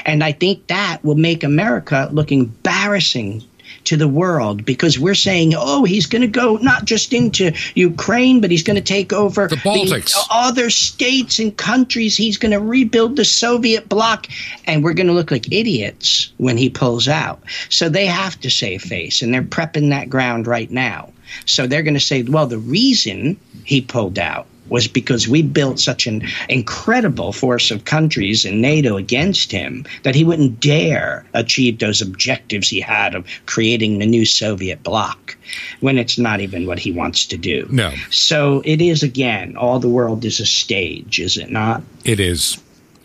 [0.06, 3.44] And I think that will make America look embarrassing
[3.86, 8.42] to the world because we're saying, oh, he's going to go not just into Ukraine,
[8.42, 12.16] but he's going to take over the Baltics, the other states and countries.
[12.18, 14.28] He's going to rebuild the Soviet bloc,
[14.66, 17.42] and we're going to look like idiots when he pulls out.
[17.70, 21.12] So they have to save face, and they're prepping that ground right now.
[21.46, 25.80] So they're going to say, well, the reason he pulled out was because we built
[25.80, 31.80] such an incredible force of countries in NATO against him that he wouldn't dare achieve
[31.80, 35.38] those objectives he had of creating the new Soviet bloc
[35.82, 37.68] when it's not even what he wants to do.
[37.70, 37.92] No.
[38.10, 41.84] So it is again, all the world is a stage, is it not?
[42.06, 42.58] It is.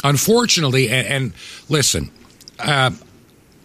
[0.05, 1.33] Unfortunately, and, and
[1.69, 2.11] listen,
[2.61, 2.91] uh,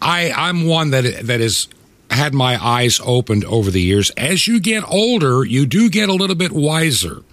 [0.01, 1.68] I I'm one that that has
[2.09, 4.11] had my eyes opened over the years.
[4.11, 7.24] As you get older, you do get a little bit wiser.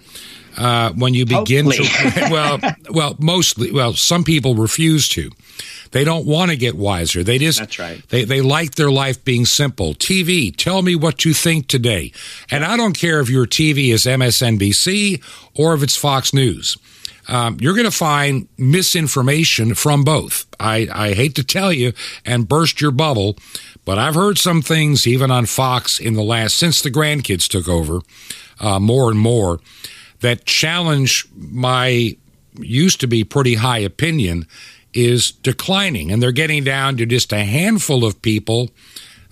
[0.57, 1.87] Uh, when you begin Hopefully.
[1.87, 5.31] to well well mostly well some people refuse to
[5.91, 8.05] they don't want to get wiser they just That's right.
[8.09, 12.11] they they like their life being simple tv tell me what you think today
[12.49, 15.23] and i don't care if your tv is msnbc
[15.55, 16.77] or if it's fox news
[17.27, 20.47] um, you're going to find misinformation from both.
[20.59, 21.93] I, I hate to tell you
[22.25, 23.37] and burst your bubble,
[23.85, 27.69] but I've heard some things even on Fox in the last since the grandkids took
[27.69, 28.01] over,
[28.59, 29.59] uh, more and more
[30.21, 32.17] that challenge my
[32.59, 34.47] used to be pretty high opinion
[34.93, 38.69] is declining, and they're getting down to just a handful of people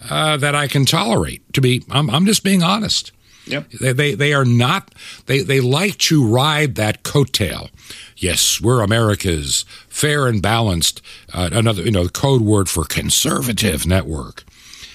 [0.10, 1.42] uh, that I can tolerate.
[1.54, 3.12] To be, I'm, I'm just being honest.
[3.46, 3.70] Yep.
[3.82, 4.94] They, they they are not.
[5.26, 7.70] They they like to ride that coattail.
[8.16, 11.02] Yes, we're America's fair and balanced.
[11.34, 14.44] Uh, another you know code word for conservative network.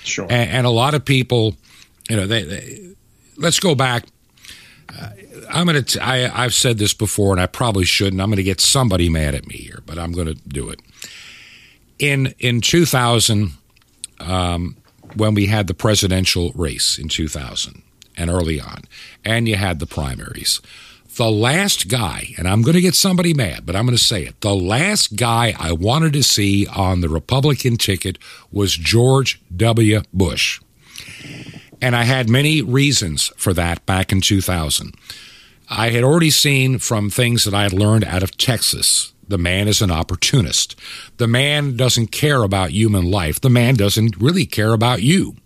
[0.05, 0.27] Sure.
[0.31, 1.57] And, and a lot of people,
[2.09, 2.95] you know, they, they
[3.37, 4.05] let's go back.
[5.51, 5.83] I'm gonna.
[5.83, 8.21] T- I, I've said this before, and I probably shouldn't.
[8.21, 10.81] I'm gonna get somebody mad at me here, but I'm gonna do it.
[11.99, 13.53] In in 2000,
[14.21, 14.77] um,
[15.17, 17.83] when we had the presidential race in 2000
[18.17, 18.83] and early on,
[19.25, 20.61] and you had the primaries.
[21.17, 24.25] The last guy, and I'm going to get somebody mad, but I'm going to say
[24.25, 24.41] it.
[24.41, 28.19] The last guy I wanted to see on the Republican ticket
[28.51, 30.03] was George W.
[30.13, 30.61] Bush.
[31.85, 34.95] And I had many reasons for that back in 2000.
[35.69, 39.69] I had already seen from things that I had learned out of Texas the man
[39.69, 40.79] is an opportunist.
[41.17, 43.41] The man doesn't care about human life.
[43.41, 45.37] The man doesn't really care about you.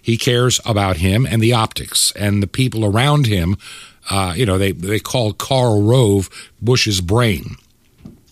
[0.00, 3.56] He cares about him and the optics and the people around him.
[4.10, 6.28] Uh, you know, they, they called Karl Rove
[6.60, 7.56] Bush's brain.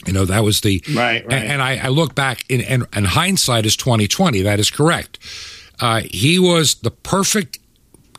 [0.07, 1.33] You know, that was the Right, right.
[1.33, 4.41] And, and I, I look back, in, and, and hindsight is twenty twenty.
[4.41, 5.19] That is correct.
[5.81, 7.59] Uh, he was the perfect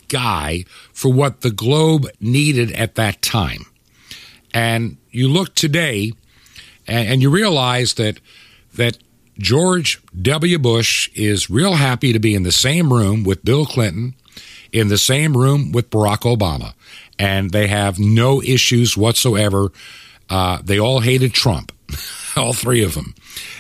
[0.07, 3.65] guy for what the globe needed at that time.
[4.53, 6.11] And you look today,
[6.87, 8.19] and, and you realize that
[8.75, 8.97] that
[9.37, 10.59] George W.
[10.59, 14.15] Bush is real happy to be in the same room with Bill Clinton,
[14.71, 16.73] in the same room with Barack Obama,
[17.17, 19.71] and they have no issues whatsoever.
[20.29, 21.71] Uh, they all hated Trump,
[22.35, 23.13] all three of them,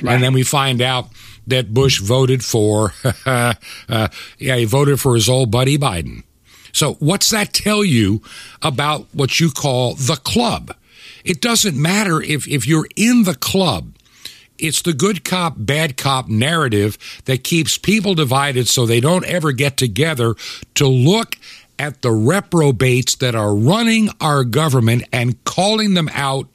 [0.05, 1.09] and then we find out
[1.47, 2.93] that Bush voted for,
[3.25, 3.53] uh,
[4.37, 6.23] yeah, he voted for his old buddy Biden.
[6.73, 8.21] So, what's that tell you
[8.61, 10.75] about what you call the club?
[11.23, 13.93] It doesn't matter if, if you're in the club.
[14.57, 19.51] It's the good cop, bad cop narrative that keeps people divided so they don't ever
[19.51, 20.35] get together
[20.75, 21.37] to look
[21.79, 26.47] at the reprobates that are running our government and calling them out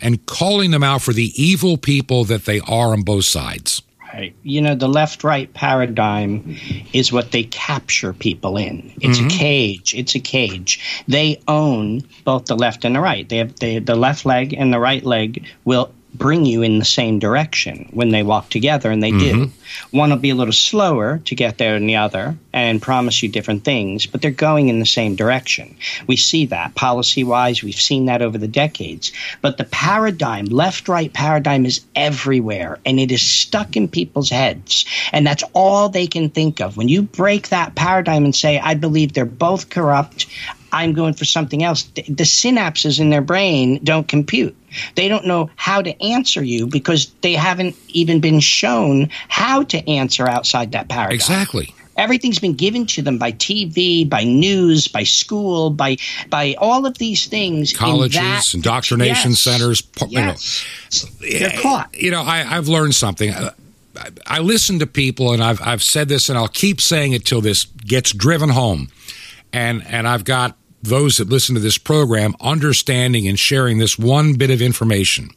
[0.00, 3.82] and calling them out for the evil people that they are on both sides.
[4.14, 4.34] Right.
[4.44, 6.56] You know, the left right paradigm
[6.92, 8.92] is what they capture people in.
[9.00, 9.26] It's Mhm.
[9.26, 9.92] a cage.
[9.92, 10.78] It's a cage.
[11.08, 13.28] They own both the left and the right.
[13.28, 16.84] They have they, the left leg and the right leg will bring you in the
[16.84, 19.46] same direction when they walk together, and they do.
[19.46, 19.96] Mm-hmm.
[19.96, 23.28] One will be a little slower to get there than the other and promise you
[23.28, 25.74] different things, but they're going in the same direction.
[26.06, 27.62] We see that policy wise.
[27.62, 29.12] We've seen that over the decades.
[29.40, 34.84] But the paradigm, left right paradigm, is everywhere and it is stuck in people's heads.
[35.12, 36.76] And that's all they can think of.
[36.76, 40.26] When you break that paradigm and say, I believe they're both corrupt,
[40.74, 44.56] I'm going for something else, th- the synapses in their brain don't compute.
[44.96, 49.88] They don't know how to answer you because they haven't even been shown how to
[49.88, 51.14] answer outside that paradigm.
[51.14, 51.74] Exactly.
[51.96, 55.96] Everything's been given to them by TV, by news, by school, by
[56.28, 57.72] by all of these things.
[57.72, 59.40] Colleges, that- indoctrination Yes.
[59.40, 59.80] centers.
[59.80, 60.34] po- you know.
[60.90, 61.06] Yes.
[61.20, 61.94] They're caught.
[61.94, 63.30] You know, I, I've learned something.
[63.30, 63.52] Uh,
[63.96, 67.24] I, I listen to people, and I've I've said this, and I'll keep saying it
[67.24, 68.88] till this gets driven home.
[69.52, 74.34] And and I've got those that listen to this program understanding and sharing this one
[74.34, 75.30] bit of information.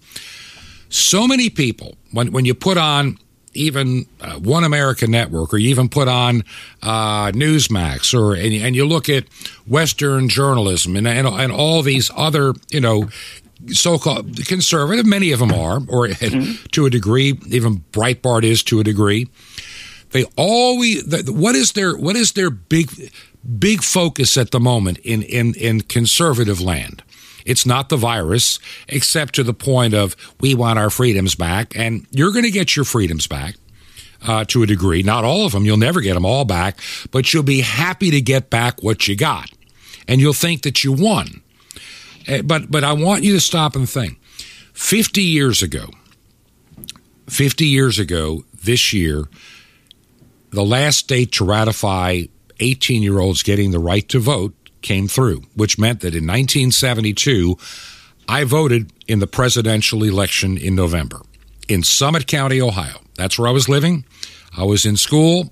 [0.89, 3.17] So many people, when when you put on
[3.53, 6.43] even uh, One American Network, or you even put on
[6.81, 9.25] uh, Newsmax, or and, and you look at
[9.65, 13.09] Western journalism and, and and all these other, you know,
[13.67, 15.05] so-called conservative.
[15.05, 16.07] Many of them are, or
[16.71, 19.27] to a degree, even Breitbart is to a degree.
[20.11, 21.03] They always.
[21.27, 22.91] What is their What is their big
[23.59, 27.03] big focus at the moment in in in conservative land?
[27.45, 32.05] It's not the virus, except to the point of we want our freedoms back, and
[32.11, 33.55] you're going to get your freedoms back.
[34.27, 35.63] Uh, to a degree, not all of them.
[35.63, 36.79] You'll never get them all back,
[37.11, 39.51] but you'll be happy to get back what you got,
[40.07, 41.43] and you'll think that you won.
[42.27, 44.19] Uh, But but I want you to stop and think.
[44.73, 45.91] Fifty years ago,
[47.29, 49.25] fifty years ago this year,
[50.49, 52.23] the last state to ratify
[52.59, 57.57] 18 year olds getting the right to vote came through, which meant that in 1972,
[58.27, 61.21] I voted in the presidential election in November
[61.67, 62.99] in Summit County, Ohio.
[63.15, 64.05] That's where I was living.
[64.55, 65.51] I was in school,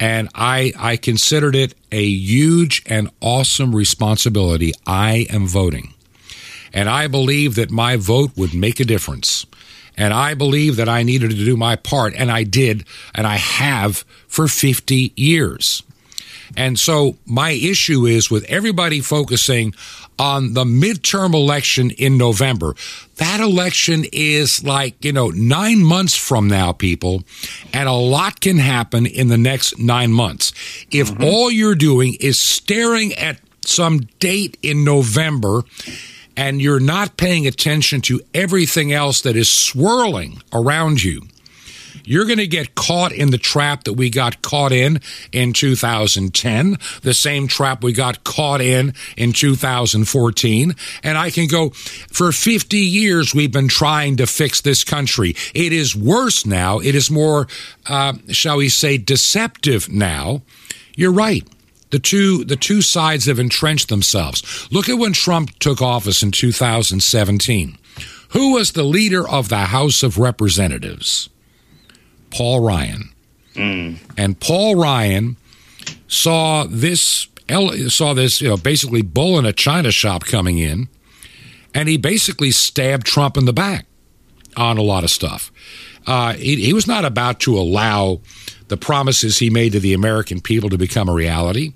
[0.00, 4.72] and I, I considered it a huge and awesome responsibility.
[4.86, 5.94] I am voting.
[6.72, 9.46] And I believe that my vote would make a difference.
[9.96, 13.36] And I believe that I needed to do my part, and I did, and I
[13.36, 15.82] have for 50 years.
[16.56, 19.74] And so my issue is with everybody focusing
[20.18, 22.74] on the midterm election in November.
[23.16, 27.22] That election is like, you know, nine months from now, people,
[27.72, 30.52] and a lot can happen in the next nine months.
[30.90, 31.24] If mm-hmm.
[31.24, 35.62] all you're doing is staring at some date in November
[36.36, 41.22] and you're not paying attention to everything else that is swirling around you,
[42.06, 45.00] you're going to get caught in the trap that we got caught in
[45.32, 50.74] in 2010, the same trap we got caught in in 2014.
[51.02, 55.34] And I can go, for 50 years, we've been trying to fix this country.
[55.52, 56.78] It is worse now.
[56.78, 57.48] It is more,
[57.86, 60.42] uh, shall we say, deceptive now.
[60.94, 61.46] You're right.
[61.90, 64.68] The two the two sides have entrenched themselves.
[64.72, 67.78] Look at when Trump took office in 2017.
[68.30, 71.28] Who was the leader of the House of Representatives?
[72.30, 73.10] Paul Ryan.
[74.16, 75.36] And Paul Ryan
[76.08, 77.28] saw this
[77.88, 80.88] saw this, you know, basically bull in a china shop coming in,
[81.74, 83.86] and he basically stabbed Trump in the back
[84.56, 85.52] on a lot of stuff.
[86.06, 88.20] Uh, he, he was not about to allow
[88.68, 91.74] the promises he made to the American people to become a reality.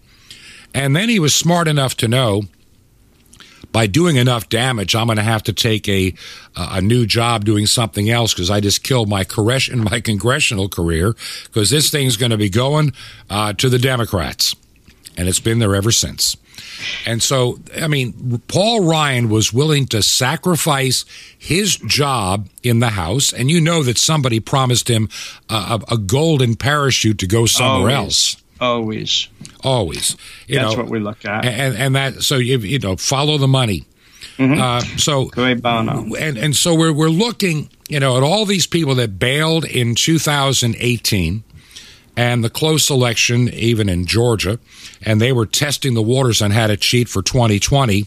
[0.74, 2.44] And then he was smart enough to know
[3.72, 6.14] by doing enough damage, I'm going to have to take a
[6.56, 11.14] a new job doing something else because I just killed my congres- my congressional career
[11.44, 12.92] because this thing's going to be going
[13.28, 14.54] uh, to the Democrats,
[15.16, 16.36] and it's been there ever since.
[17.06, 21.04] And so, I mean, Paul Ryan was willing to sacrifice
[21.38, 25.08] his job in the House, and you know that somebody promised him
[25.48, 25.54] a,
[25.90, 27.96] a, a golden parachute to go somewhere Always.
[27.96, 28.36] else.
[28.60, 29.28] Always.
[29.62, 31.44] Always, you That's know, what we look at.
[31.44, 33.84] and and that so you you know follow the money.
[34.38, 39.18] Uh, so and and so we're we're looking you know at all these people that
[39.18, 41.42] bailed in 2018
[42.16, 44.58] and the close election even in Georgia
[45.02, 48.06] and they were testing the waters on how to cheat for 2020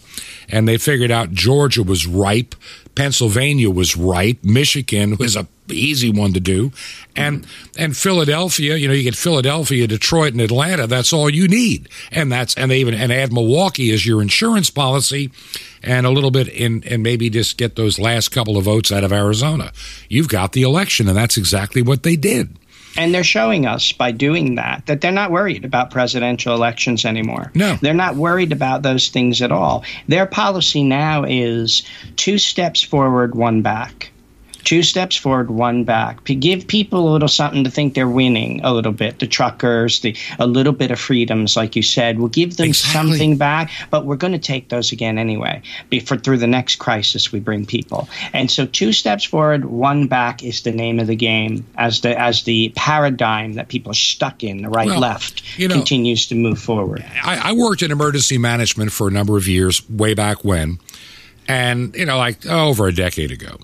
[0.50, 2.56] and they figured out Georgia was ripe
[2.96, 6.72] Pennsylvania was ripe Michigan was a easy one to do.
[7.16, 10.88] And and Philadelphia you know you get Philadelphia Detroit and Atlanta.
[10.88, 11.90] That's all you need.
[12.12, 15.32] And that's and they even and add Milwaukee as your insurance policy
[15.82, 19.04] and a little bit in and maybe just get those last couple of votes out
[19.04, 19.72] of Arizona.
[20.10, 22.58] You've got the election and that's exactly what they did
[22.98, 27.52] And they're showing us by doing that that they're not worried about presidential elections anymore.
[27.56, 27.78] No.
[27.82, 29.84] They're not worried about those things at all.
[30.08, 31.84] Their policy now is
[32.16, 34.13] two steps forward, one back.
[34.64, 36.24] Two steps forward, one back.
[36.24, 39.20] P- Give people a little something to think they're winning a little bit.
[39.20, 42.18] The truckers, the a little bit of freedoms, like you said.
[42.20, 42.94] We'll give them Exactly.
[43.12, 45.62] something back, but we're going to take those again anyway.
[45.90, 48.08] Before through the next crisis, we bring people.
[48.34, 52.20] And so, two steps forward, one back is the name of the game as the
[52.20, 54.62] as the paradigm that people are stuck in.
[54.62, 57.04] The right Well, left you know- continues to move forward.
[57.24, 60.80] I, I worked in emergency management for a number of years, way back when,
[61.48, 63.58] and you know, like oh, over a decade ago.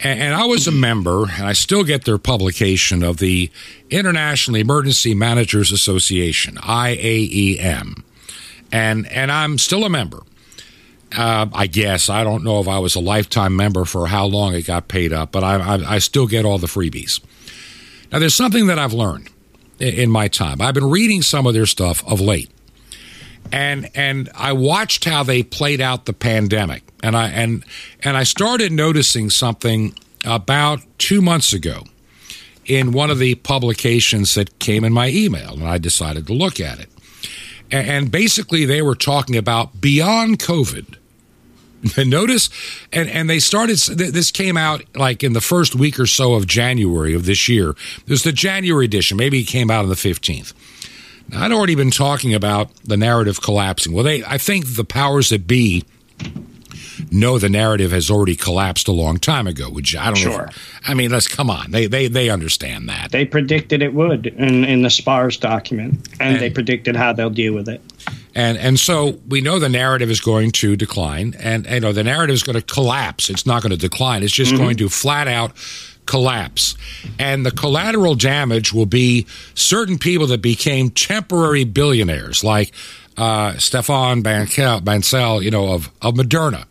[0.00, 3.50] And, and I was a member, and I still get their publication of the
[3.90, 8.02] International Emergency Managers Association (IAEM),
[8.72, 10.22] and and I'm still a member.
[11.16, 14.54] Uh, I guess I don't know if I was a lifetime member for how long
[14.54, 17.20] it got paid up, but I, I, I still get all the freebies.
[18.10, 19.30] Now, there's something that I've learned
[19.78, 20.60] in, in my time.
[20.60, 22.50] I've been reading some of their stuff of late
[23.52, 27.64] and and I watched how they played out the pandemic, and I and
[28.02, 29.94] and I started noticing something
[30.24, 31.84] about two months ago
[32.64, 36.58] in one of the publications that came in my email, and I decided to look
[36.58, 36.88] at it.
[37.70, 40.96] And, and basically, they were talking about beyond COVID.
[41.96, 42.50] And notice,
[42.92, 43.76] and and they started.
[43.78, 47.76] This came out like in the first week or so of January of this year.
[48.06, 49.16] There's the January edition.
[49.16, 50.52] Maybe it came out on the 15th.
[51.28, 53.92] Now, I'd already been talking about the narrative collapsing.
[53.92, 55.84] Well, they, I think the powers that be
[57.10, 59.68] know the narrative has already collapsed a long time ago.
[59.68, 59.96] Which?
[59.96, 60.46] I don't Sure.
[60.46, 60.52] know.
[60.86, 61.70] I mean, let's come on.
[61.70, 63.10] They they they understand that.
[63.10, 67.54] They predicted it would in, in the SPARS document, and, they predicted how they'll deal
[67.54, 67.80] with it.
[68.34, 72.04] And and so we know the narrative is going to decline, and you know the
[72.04, 73.30] narrative is going to collapse.
[73.30, 74.22] It's not going to decline.
[74.22, 74.62] It's just mm-hmm.
[74.62, 75.52] going to flat out
[76.06, 76.76] collapse,
[77.18, 82.72] and the collateral damage will be certain people that became temporary billionaires, like
[83.16, 86.64] uh, Stéphane Bancel, Bancel, you know, of of Moderna.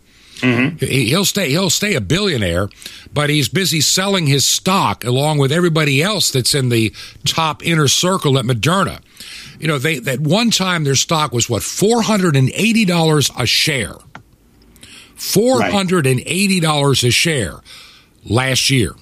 [0.79, 1.49] He- He'll stay.
[1.49, 2.69] He'll stay a billionaire,
[3.13, 6.93] but he's busy selling his stock along with everybody else that's in the
[7.25, 8.99] top inner circle at Moderna.
[9.59, 13.31] You know, they at one time their stock was what four hundred and eighty dollars
[13.38, 13.95] a share.
[15.15, 17.61] Four hundred and eighty dollars a share
[18.25, 18.93] last year.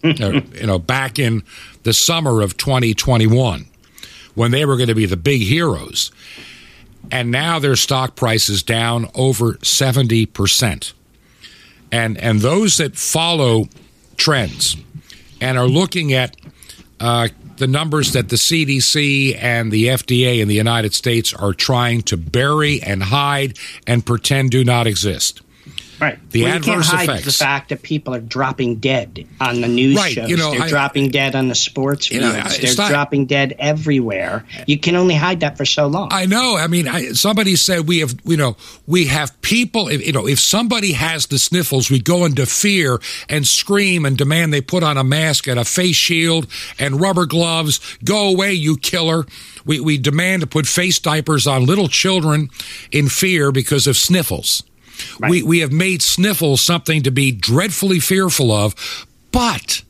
[0.04, 1.42] Uh, you know, back in
[1.82, 3.66] the summer of 2021,
[4.36, 6.12] when they were going to be the big heroes
[7.10, 10.92] and now their stock price is down over 70%.
[11.90, 13.68] And and those that follow
[14.16, 14.76] trends
[15.40, 16.36] and are looking at
[17.00, 22.02] uh, the numbers that the CDC and the FDA in the United States are trying
[22.02, 25.40] to bury and hide and pretend do not exist.
[26.00, 26.18] Right.
[26.30, 27.24] The Well, you can't hide effects.
[27.24, 30.30] the fact that people are dropping dead on the news Right, shows.
[30.30, 32.54] you know, They're I- dropping dead on the sports You know, fields.
[32.58, 34.44] it's They're not- dropping dead everywhere.
[34.66, 36.08] You can only hide that for so long.
[36.12, 36.56] I know.
[36.56, 39.88] I mean, I, somebody said we have, you know, we have people.
[39.88, 44.16] If, you know, if somebody has the sniffles, we go into fear and scream and
[44.16, 46.46] demand they put on a mask and a face shield
[46.78, 47.80] and rubber gloves.
[48.04, 49.26] Go away, you killer!
[49.64, 52.48] We we demand to put face diapers on little children
[52.92, 54.62] in fear because of sniffles.
[55.20, 59.82] We we have made sniffles something to be dreadfully fearful of, but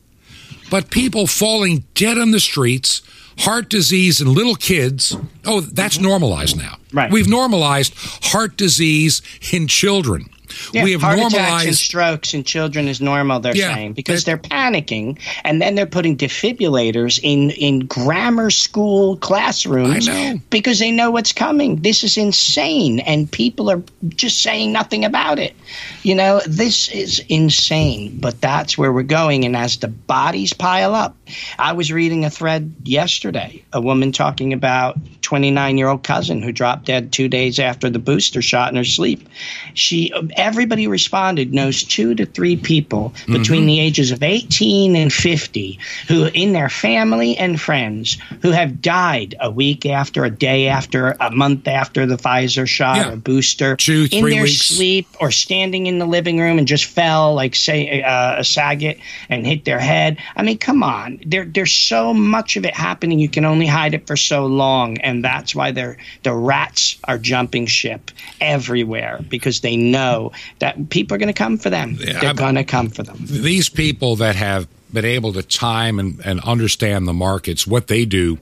[0.69, 3.01] but people falling dead on the streets,
[3.39, 6.77] heart disease in little kids, oh, that's normalized now.
[6.93, 7.11] Right.
[7.11, 10.29] We've normalized heart disease in children.
[10.73, 13.39] Yeah, we have heart attacks and strokes in children is normal.
[13.39, 19.17] They're Yeah, saying because they're panicking, and then they're putting defibrillators in in grammar school
[19.17, 20.07] classrooms
[20.49, 21.77] because they know what's coming.
[21.77, 25.55] This is insane, and people are just saying nothing about it.
[26.03, 29.45] You know, this is insane, but that's where we're going.
[29.45, 31.15] And as the bodies pile up,
[31.57, 36.51] I was reading a thread yesterday, a woman talking about 29 year old cousin who
[36.51, 39.27] dropped dead two days after the booster shot in her sleep.
[39.73, 45.79] She, everybody responded knows two to three people between the ages of 18 and 50
[46.07, 51.15] who, in their family and friends, who have died a week after, a day after,
[51.19, 53.11] a month after the Pfizer shot Yeah.
[53.13, 54.59] or booster, Two, in their weeks.
[54.61, 58.99] sleep or standing in the living room and just fell like say uh, a Saget
[59.29, 60.17] and hit their head.
[60.35, 61.19] I mean, come on.
[61.25, 63.19] There, there's so much of it happening.
[63.19, 67.17] You can only hide it for so long, and that's why they're the rats are
[67.17, 68.11] jumping ship
[68.41, 70.28] everywhere because they know
[70.59, 71.95] that people are going to come for them.
[71.95, 73.17] they're going to come for them.
[73.19, 78.05] these people that have been able to time and, and understand the markets, what they
[78.05, 78.39] do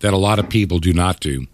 [0.00, 1.46] that a lot of people do not do.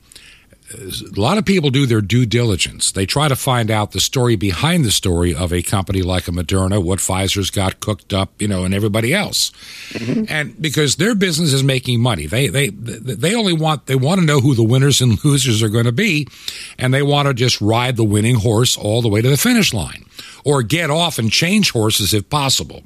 [0.74, 2.90] A lot of people do their due diligence.
[2.90, 6.32] They try to find out the story behind the story of a company like a
[6.32, 9.52] Moderna, what Pfizer's got cooked up, you know, and everybody else.
[9.90, 10.24] Mm-hmm.
[10.28, 14.26] And because their business is making money, they they they only want they want to
[14.26, 16.26] know who the winners and losers are going to be,
[16.78, 19.72] and they want to just ride the winning horse all the way to the finish
[19.72, 20.04] line,
[20.44, 22.82] or get off and change horses if possible.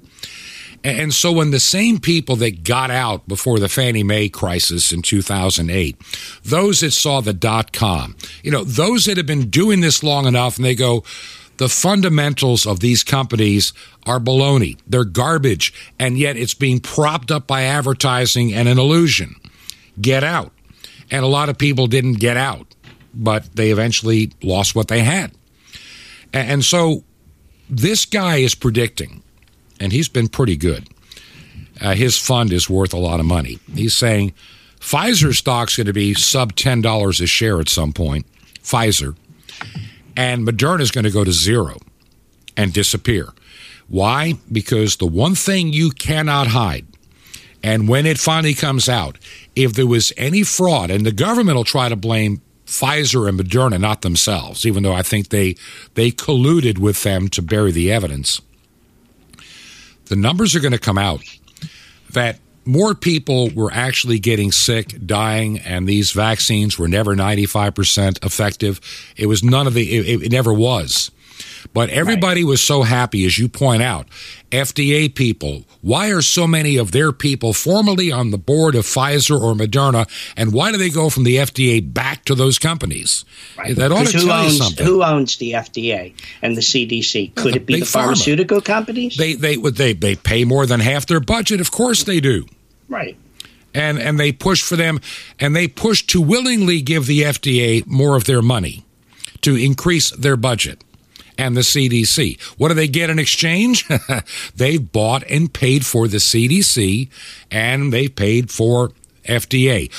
[0.83, 5.03] And so when the same people that got out before the Fannie Mae crisis in
[5.03, 5.97] 2008,
[6.43, 10.27] those that saw the dot com, you know, those that have been doing this long
[10.27, 11.05] enough and they go,
[11.59, 13.75] the fundamentals of these companies
[14.07, 14.79] are baloney.
[14.87, 15.75] They're garbage.
[15.99, 19.37] And yet it's being propped up by advertising and an illusion.
[20.01, 20.53] Get out.
[21.11, 22.75] And a lot of people didn't get out,
[23.13, 25.33] but they eventually lost what they had.
[26.33, 27.05] And so
[27.69, 29.23] this guy is predicting
[29.81, 30.89] and he's been pretty good.
[31.81, 33.59] Uh, his fund is worth a lot of money.
[33.75, 34.35] He's saying
[34.79, 38.27] Pfizer stock's going to be sub ten dollars a share at some point.
[38.63, 39.17] Pfizer
[40.17, 41.79] and Moderna is going to go to zero
[42.57, 43.29] and disappear.
[43.89, 44.35] Why?
[44.53, 46.87] Because the one thing you cannot hide,
[47.63, 49.19] and when it finally comes out,
[49.57, 53.81] if there was any fraud, and the government will try to blame Pfizer and Moderna,
[53.81, 55.57] not themselves, even though I think they
[55.95, 58.41] they colluded with them to bury the evidence
[60.11, 61.23] the numbers are going to come out
[62.11, 68.81] that more people were actually getting sick, dying, and these vaccines were never 95% effective.
[69.17, 71.11] It was none of the, it, it never was.
[71.73, 74.07] But everybody was so happy, as you point out.
[74.51, 79.41] FDA people, why are so many of their people formerly on the board of Pfizer
[79.41, 83.25] or Moderna, and why do they go from the FDA back to those companies?
[83.57, 84.85] That ought to tell you owns, something.
[84.85, 87.35] Who owns the FDA and the CDC?
[87.37, 87.93] Could it be the pharma.
[87.93, 89.17] pharmaceutical companies?
[89.17, 91.61] They they would they they pay more than half their budget.
[91.61, 92.47] Of course they do.
[92.89, 93.17] right.
[93.73, 95.01] and and they push for them
[95.39, 98.85] and they push to willingly give the FDA more of their money
[99.43, 100.83] to increase their budget
[101.41, 102.41] and the CDC.
[102.59, 103.89] What do they get in exchange?
[104.55, 107.09] they've bought and paid for the CDC
[107.51, 108.93] and they've paid for
[109.25, 109.91] FDA.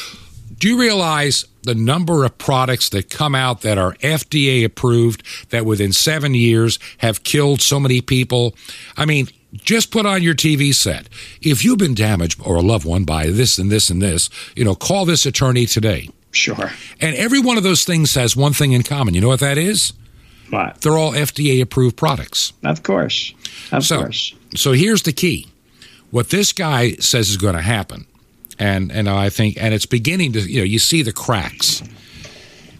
[0.60, 5.66] Do you realize the number of products that come out that are FDA approved that
[5.66, 8.56] within seven years have killed so many people?
[8.96, 11.10] I mean, just put on your TV set.
[11.42, 14.64] If you've been damaged or a loved one by this and this and this, you
[14.64, 16.10] know, call this attorney today.
[16.30, 16.72] Sure.
[17.02, 19.16] And every one of those things has one thing in common.
[19.16, 19.94] You know what that is?
[20.82, 22.54] They're all FDA approved products.
[22.64, 23.34] Of course.
[23.72, 24.36] Of so, course.
[24.56, 25.48] So here's the key.
[26.12, 28.06] What this guy says is going to happen,
[28.60, 31.82] and and I think, and it's beginning to, you know, you see the cracks.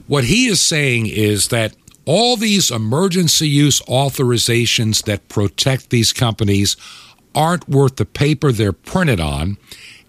[0.08, 1.74] What he is saying is that
[2.06, 6.76] all these emergency use authorizations that protect these companies
[7.34, 9.58] aren't worth the paper they're printed on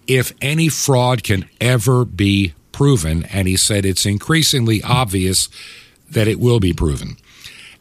[0.07, 3.23] if any fraud can ever be proven.
[3.25, 5.47] And he said it's increasingly obvious
[6.09, 7.17] that it will be proven.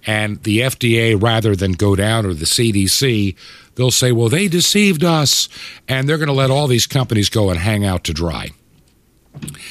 [0.07, 3.37] And the FDA, rather than go down or the CDC,
[3.77, 5.49] they'll say, well, they deceived us.
[5.89, 8.51] And they're going to let all these companies go and hang out to dry.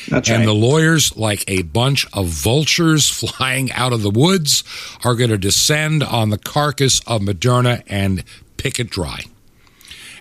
[0.10, 0.46] That's and right.
[0.46, 4.64] the lawyers, like a bunch of vultures flying out of the woods,
[5.04, 8.24] are going to descend on the carcass of Moderna and
[8.58, 9.24] pick it dry.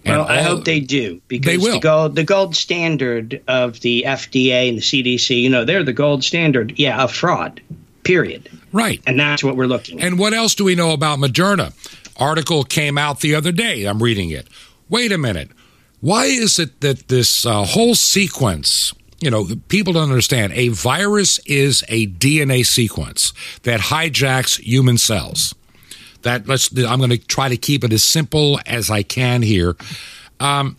[0.04, 1.74] And well, I hope they do because They will.
[1.74, 5.92] the gold the gold standard of the FDA and the CDC, you know, they're the
[5.92, 7.60] gold standard, yeah, of fraud.
[8.02, 8.48] Period.
[8.72, 9.02] Right.
[9.06, 10.06] And that's what we're looking at.
[10.06, 11.72] And what else do we know about Moderna?
[12.16, 13.84] Article came out the other day.
[13.84, 14.46] I'm reading it.
[14.88, 15.50] Wait a minute.
[16.00, 20.52] Why is it that this uh, whole sequence, you know, people don't understand.
[20.54, 25.54] A virus is a DNA sequence that hijacks human cells.
[26.22, 26.70] That let's.
[26.76, 29.76] I'm going to try to keep it as simple as I can here.
[30.38, 30.76] Um,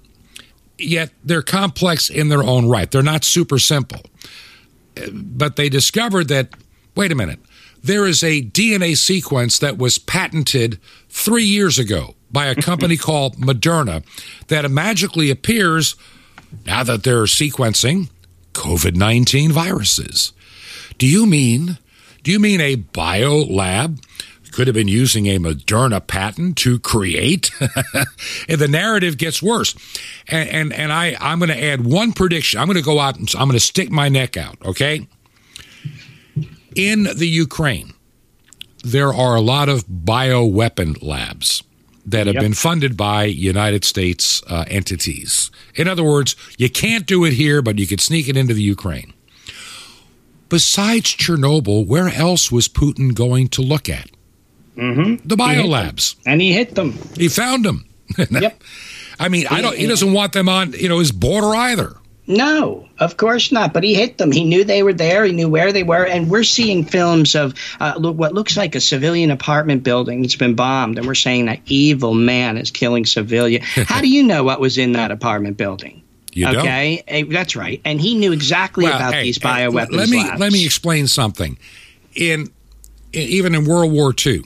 [0.78, 2.90] yet they're complex in their own right.
[2.90, 4.02] They're not super simple.
[4.98, 6.50] Uh, But they discovered that.
[6.96, 7.40] Wait a minute.
[7.84, 10.80] There is a DNA sequence that was patented
[11.10, 14.04] three years ago by a company called Moderna
[14.48, 15.96] that magically appears
[16.66, 18.10] now that they're sequencing
[18.54, 20.34] COVID 19 viruses.
[20.98, 21.78] Do you mean,
[22.24, 24.00] do you mean a bio lab
[24.52, 27.52] could have been using a Moderna patent to create?
[28.50, 29.76] and the narrative gets worse.
[30.28, 32.60] And, and, and I, I'm going to add one prediction.
[32.60, 35.08] I'm going to go out and I'm going to stick my neck out, okay?
[36.76, 37.94] In the Ukraine,
[38.84, 41.64] there are a lot of bioweapon labs
[42.06, 42.44] that have Yep.
[42.44, 45.52] been funded by United States uh, entities.
[45.76, 48.64] In other words, you can't do it here, but you could sneak it into the
[48.64, 49.14] Ukraine.
[50.50, 54.10] Besides Chernobyl, where else was Putin going to look at?
[54.76, 55.28] Mm-hmm.
[55.28, 56.16] The biolabs.
[56.26, 56.98] And he hit them.
[57.16, 57.86] He found them.
[58.30, 58.62] Yep.
[59.20, 59.78] I mean, I don't.
[59.78, 61.96] He doesn't want them on, you know, his border either.
[62.32, 63.74] No, of course not.
[63.74, 64.32] But he hit them.
[64.32, 65.26] He knew they were there.
[65.26, 66.06] He knew where they were.
[66.06, 70.36] And we're seeing films of uh, look, what looks like a civilian apartment building that's
[70.36, 70.98] been bombed.
[70.98, 73.62] And we're saying that evil man is killing civilian.
[73.66, 76.02] How do you know what was in that apartment building?
[76.34, 77.82] You okay, Eh, that's right.
[77.84, 80.40] And he knew exactly Well, about hey, these hey, bioweapons Let me labs.
[80.40, 81.58] let me explain something.
[82.16, 82.48] In,
[83.12, 84.44] in even in World War II,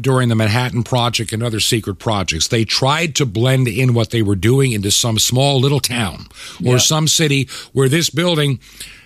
[0.00, 4.22] during the Manhattan Project and other secret projects, they tried to blend in what they
[4.22, 6.26] were doing into some small little town
[6.64, 8.60] or some city where this building.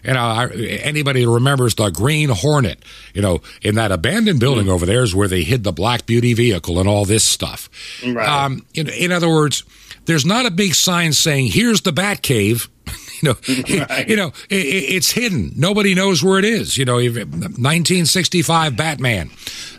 [0.05, 0.49] You know,
[0.83, 5.17] anybody who remembers the Green Hornet, you know, in that abandoned building over there is
[5.17, 7.69] where they hid the Black Beauty vehicle and all this stuff.
[8.07, 8.29] Right.
[8.29, 9.65] Um, in, in other words,
[10.05, 12.69] there's not a big sign saying "Here's the Bat Cave."
[13.47, 15.53] you know, you know, i i- it's hidden.
[15.57, 16.77] Nobody knows where it is.
[16.77, 19.31] You know, 1965 Batman.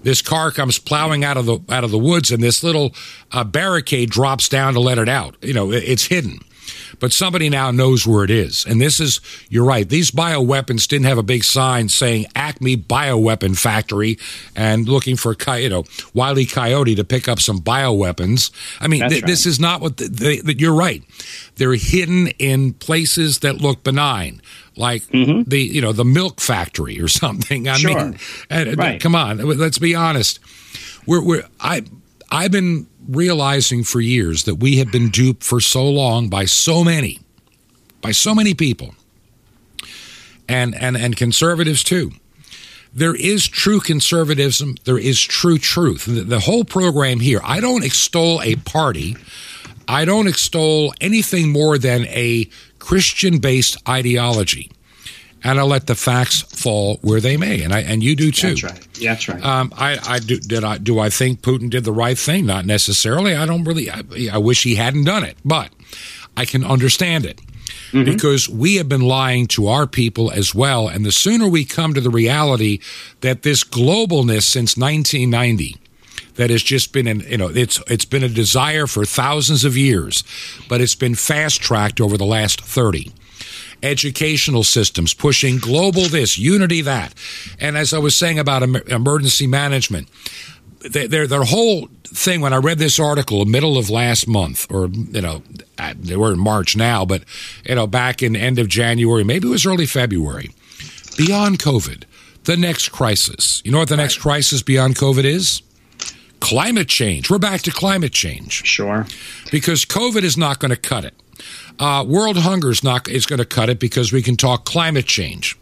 [0.03, 2.93] This car comes plowing out of the out of the woods, and this little
[3.31, 5.35] uh, barricade drops down to let it out.
[5.41, 6.39] You know, it- it's hidden.
[6.99, 8.65] But somebody now knows where it is.
[8.65, 9.19] And this is,
[9.49, 14.17] you're right, these bioweapons didn't have a big sign saying Acme Bioweapon Factory
[14.55, 15.83] and looking for, you know,
[16.13, 18.51] Wiley Coyote to pick up some bioweapons.
[18.79, 21.03] I mean, th- this is not what, the, the, the, you're right.
[21.55, 24.41] They're hidden in places that look benign.
[24.75, 27.67] Like the you know the milk factory or something.
[27.67, 27.87] I Mm-hmm.
[27.87, 28.05] Sure.
[28.09, 28.19] mean,
[28.51, 29.01] and Right.
[29.01, 30.39] come on, let's be honest.
[31.07, 31.83] We're, we're I
[32.29, 36.83] I've been realizing for years that we have been duped for so long by so
[36.83, 37.19] many,
[38.01, 38.95] by so many people,
[40.47, 42.11] and and and conservatives too,
[42.93, 44.75] there is true conservatism.
[44.85, 46.05] There is true truth.
[46.05, 49.15] The, the whole program here, I don't extol a party.
[49.87, 52.49] I don't extol anything more than a
[52.79, 54.71] Christian based ideology.
[55.43, 58.49] And I let the facts fall where they may, and I and you do too.
[58.49, 58.87] That's right.
[59.01, 59.43] That's right.
[59.43, 60.39] Um, I, I do.
[60.39, 60.99] Did I do?
[60.99, 62.45] I think Putin did the right thing?
[62.45, 63.35] Not necessarily.
[63.35, 63.89] I don't really.
[63.89, 64.01] I,
[64.33, 65.69] I wish he hadn't done it, but
[66.35, 67.39] I can understand it
[67.91, 70.87] because we have been lying to our people as well.
[70.87, 72.79] And the sooner we come to the reality
[73.21, 75.77] that this globalness since 1990
[76.35, 79.75] that has just been an you know it's it's been a desire for thousands of
[79.75, 80.23] years,
[80.69, 83.11] but it's been fast tracked over the last 30
[83.83, 87.13] educational systems pushing global this unity that
[87.59, 90.07] and as i was saying about emergency management
[90.79, 94.87] their, their their whole thing when I read this article, middle of last month, or
[94.87, 95.43] you know,
[95.95, 97.23] they were in March now, but
[97.65, 100.51] you know, back in end of January, maybe it was early February.
[101.17, 102.03] Beyond COVID,
[102.43, 103.61] the next crisis.
[103.65, 105.61] You know what the next crisis beyond COVID is?
[106.39, 107.29] Climate change.
[107.29, 108.65] We're back to climate change.
[108.65, 109.05] Sure.
[109.51, 111.15] Because COVID is not going to cut it.
[111.79, 115.05] Uh, world hunger is not is going to cut it because we can talk climate
[115.05, 115.57] change.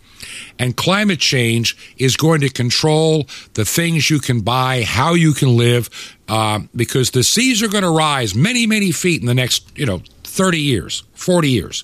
[0.57, 5.55] And climate change is going to control the things you can buy, how you can
[5.55, 5.89] live,
[6.27, 9.85] uh, because the seas are going to rise many, many feet in the next, you
[9.85, 11.83] know, 30 years, 40 years.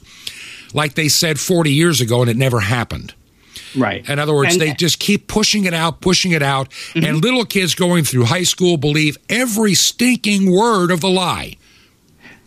[0.73, 3.13] Like they said 40 years ago, and it never happened.
[3.75, 4.07] Right.
[4.09, 7.45] In other words, And- they just keep pushing it out, pushing it out, and little
[7.45, 11.57] kids going through high school believe every stinking word of the lie.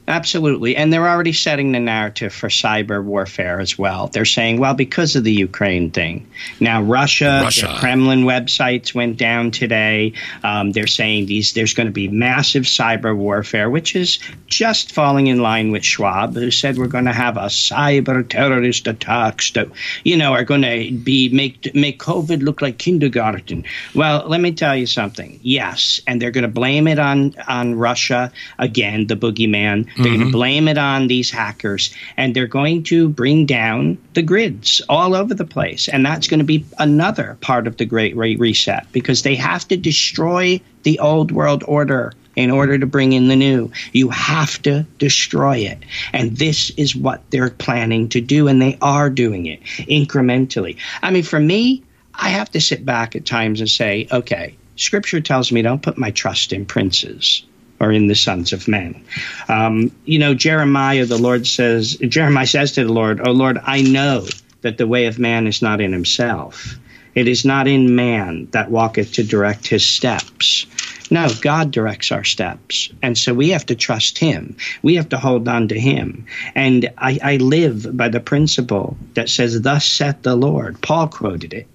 [0.07, 0.77] Absolutely.
[0.77, 4.09] And they're already setting the narrative for cyber warfare as well.
[4.09, 6.29] They're saying, well, because of the Ukraine thing.
[6.61, 7.69] Now, Russia, Russia.
[7.69, 10.13] the Kremlin websites went down today.
[10.43, 15.29] Um, they're saying these there's going to be massive cyber warfare, which is just falling
[15.29, 19.69] in line with Schwab, who said we're going to have a cyber terrorist attacks that,
[20.05, 23.65] you know, are going to be make make COVID look like kindergarten.
[23.95, 25.41] Well, let me tell you something.
[25.43, 29.89] Yes, and they're going to blame it on on Russia again, the boogeyman.
[29.97, 30.32] They're going to mm-hmm.
[30.32, 35.34] blame it on these hackers, and they're going to bring down the grids all over
[35.34, 35.88] the place.
[35.88, 39.68] And that's going to be another part of the Great Re- Reset because they have
[39.68, 43.70] to destroy the old world order in order to bring in the new.
[43.92, 45.78] You have to destroy it.
[46.12, 50.76] And this is what they're planning to do, and they are doing it incrementally.
[51.03, 51.82] I mean, for me,
[52.14, 55.99] I have to sit back at times and say, okay, scripture tells me don't put
[55.99, 57.45] my trust in princes
[57.81, 59.03] or in the sons of men.
[59.49, 63.83] Um, you know, Jeremiah, the Lord says, Jeremiah says to the Lord, Oh Lord, I
[63.83, 64.27] know
[64.62, 66.77] that the way of man is not in himself.
[67.14, 70.66] It is not in man that walketh to direct his steps.
[71.11, 72.91] No, God directs our steps.
[73.03, 74.57] And so we have to trust him.
[74.83, 76.27] We have to hold on to him.
[76.55, 80.81] And I, I live by the principle that says, Thus saith the Lord.
[80.81, 81.68] Paul quoted it.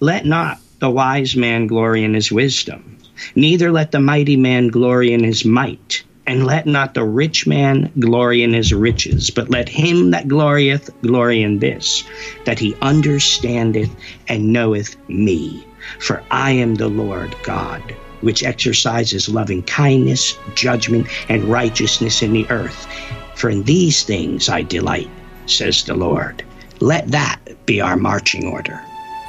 [0.00, 2.96] Let not the wise man glory in his wisdom,
[3.34, 6.02] neither let the mighty man glory in his might.
[6.26, 10.88] And let not the rich man glory in his riches, but let him that glorieth
[11.02, 12.04] glory in this,
[12.44, 13.90] that he understandeth
[14.28, 15.66] and knoweth me.
[15.98, 17.82] For I am the Lord God,
[18.20, 22.86] which exercises loving kindness, judgment, and righteousness in the earth.
[23.34, 25.10] For in these things I delight,
[25.46, 26.44] says the Lord.
[26.80, 28.80] Let that be our marching order.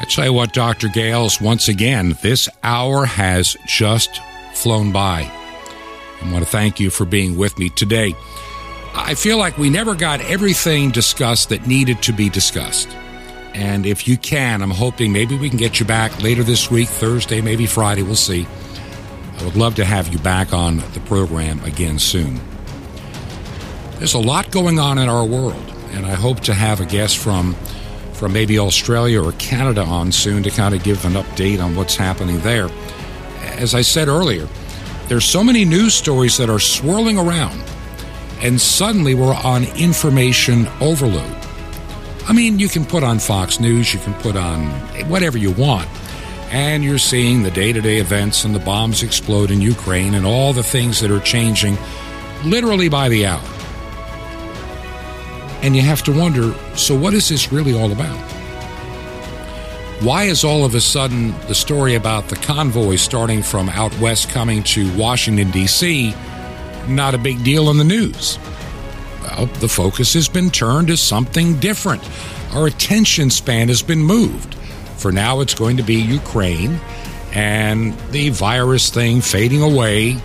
[0.02, 0.88] I tell you what, Dr.
[0.88, 4.20] Gahles, once again, this hour has just
[4.52, 5.32] flown by.
[6.20, 8.16] I want to thank you for being with me today.
[8.96, 12.90] I feel like we never got everything discussed that needed to be discussed.
[13.54, 16.90] And if you can, I'm hoping maybe we can get you back later this week,
[16.90, 18.48] Thursday, maybe Friday, we'll see.
[19.38, 22.42] I would love to have you back on the program again soon.
[24.00, 27.20] There's a lot going on in our world, and I hope to have a guest
[27.20, 27.56] from
[28.22, 31.96] from maybe Australia or Canada on soon to kind of give an update on what's
[31.96, 32.70] happening there.
[33.58, 34.48] As I said earlier,
[35.08, 37.60] there's so many news stories that are swirling around,
[38.40, 41.36] and suddenly we're on information overload.
[42.28, 44.68] I mean, you can put on Fox News, you can put on
[45.10, 45.90] whatever you want,
[46.52, 50.28] and you're seeing the day to day events and the bombs explode in Ukraine and
[50.28, 51.76] all the things that are changing
[52.46, 53.61] literally by the hour.
[55.62, 58.18] And you have to wonder so, what is this really all about?
[60.02, 64.30] Why is all of a sudden the story about the convoy starting from out west
[64.30, 66.16] coming to Washington, D.C.,
[66.88, 68.40] not a big deal in the news?
[69.22, 72.02] Well, the focus has been turned to something different.
[72.54, 74.56] Our attention span has been moved.
[74.98, 76.80] For now, it's going to be Ukraine
[77.32, 80.18] and the virus thing fading away.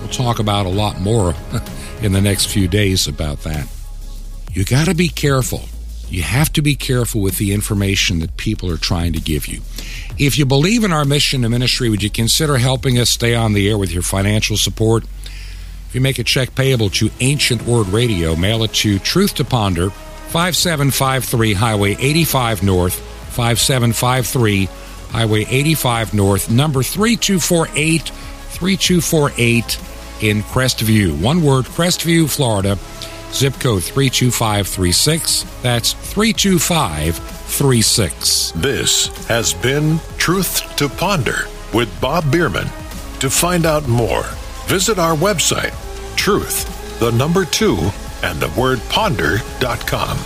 [0.00, 1.34] We'll talk about a lot more
[2.02, 3.66] in the next few days about that.
[4.52, 5.62] You got to be careful.
[6.08, 9.60] You have to be careful with the information that people are trying to give you.
[10.18, 13.52] If you believe in our mission and ministry, would you consider helping us stay on
[13.52, 15.04] the air with your financial support?
[15.04, 19.44] If you make a check payable to Ancient Word Radio, mail it to Truth to
[19.44, 24.68] Ponder, 5753 Highway 85 North, 5753
[25.10, 29.80] Highway 85 North, number 3248 3248
[30.22, 31.20] in Crestview.
[31.20, 32.76] One word, Crestview, Florida,
[33.32, 35.44] zip code 32536.
[35.62, 38.52] That's 32536.
[38.56, 42.68] This has been Truth to Ponder with Bob Bierman.
[43.20, 44.24] To find out more,
[44.66, 45.74] visit our website,
[46.16, 47.76] truth, the number two,
[48.22, 50.16] and the word ponder.com.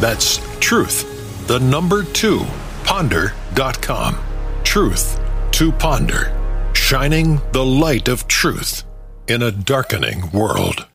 [0.00, 2.40] That's truth, the number two,
[2.84, 4.18] ponder.com.
[4.64, 5.20] Truth
[5.52, 6.32] to ponder,
[6.74, 8.82] shining the light of truth
[9.28, 10.88] in a darkening world.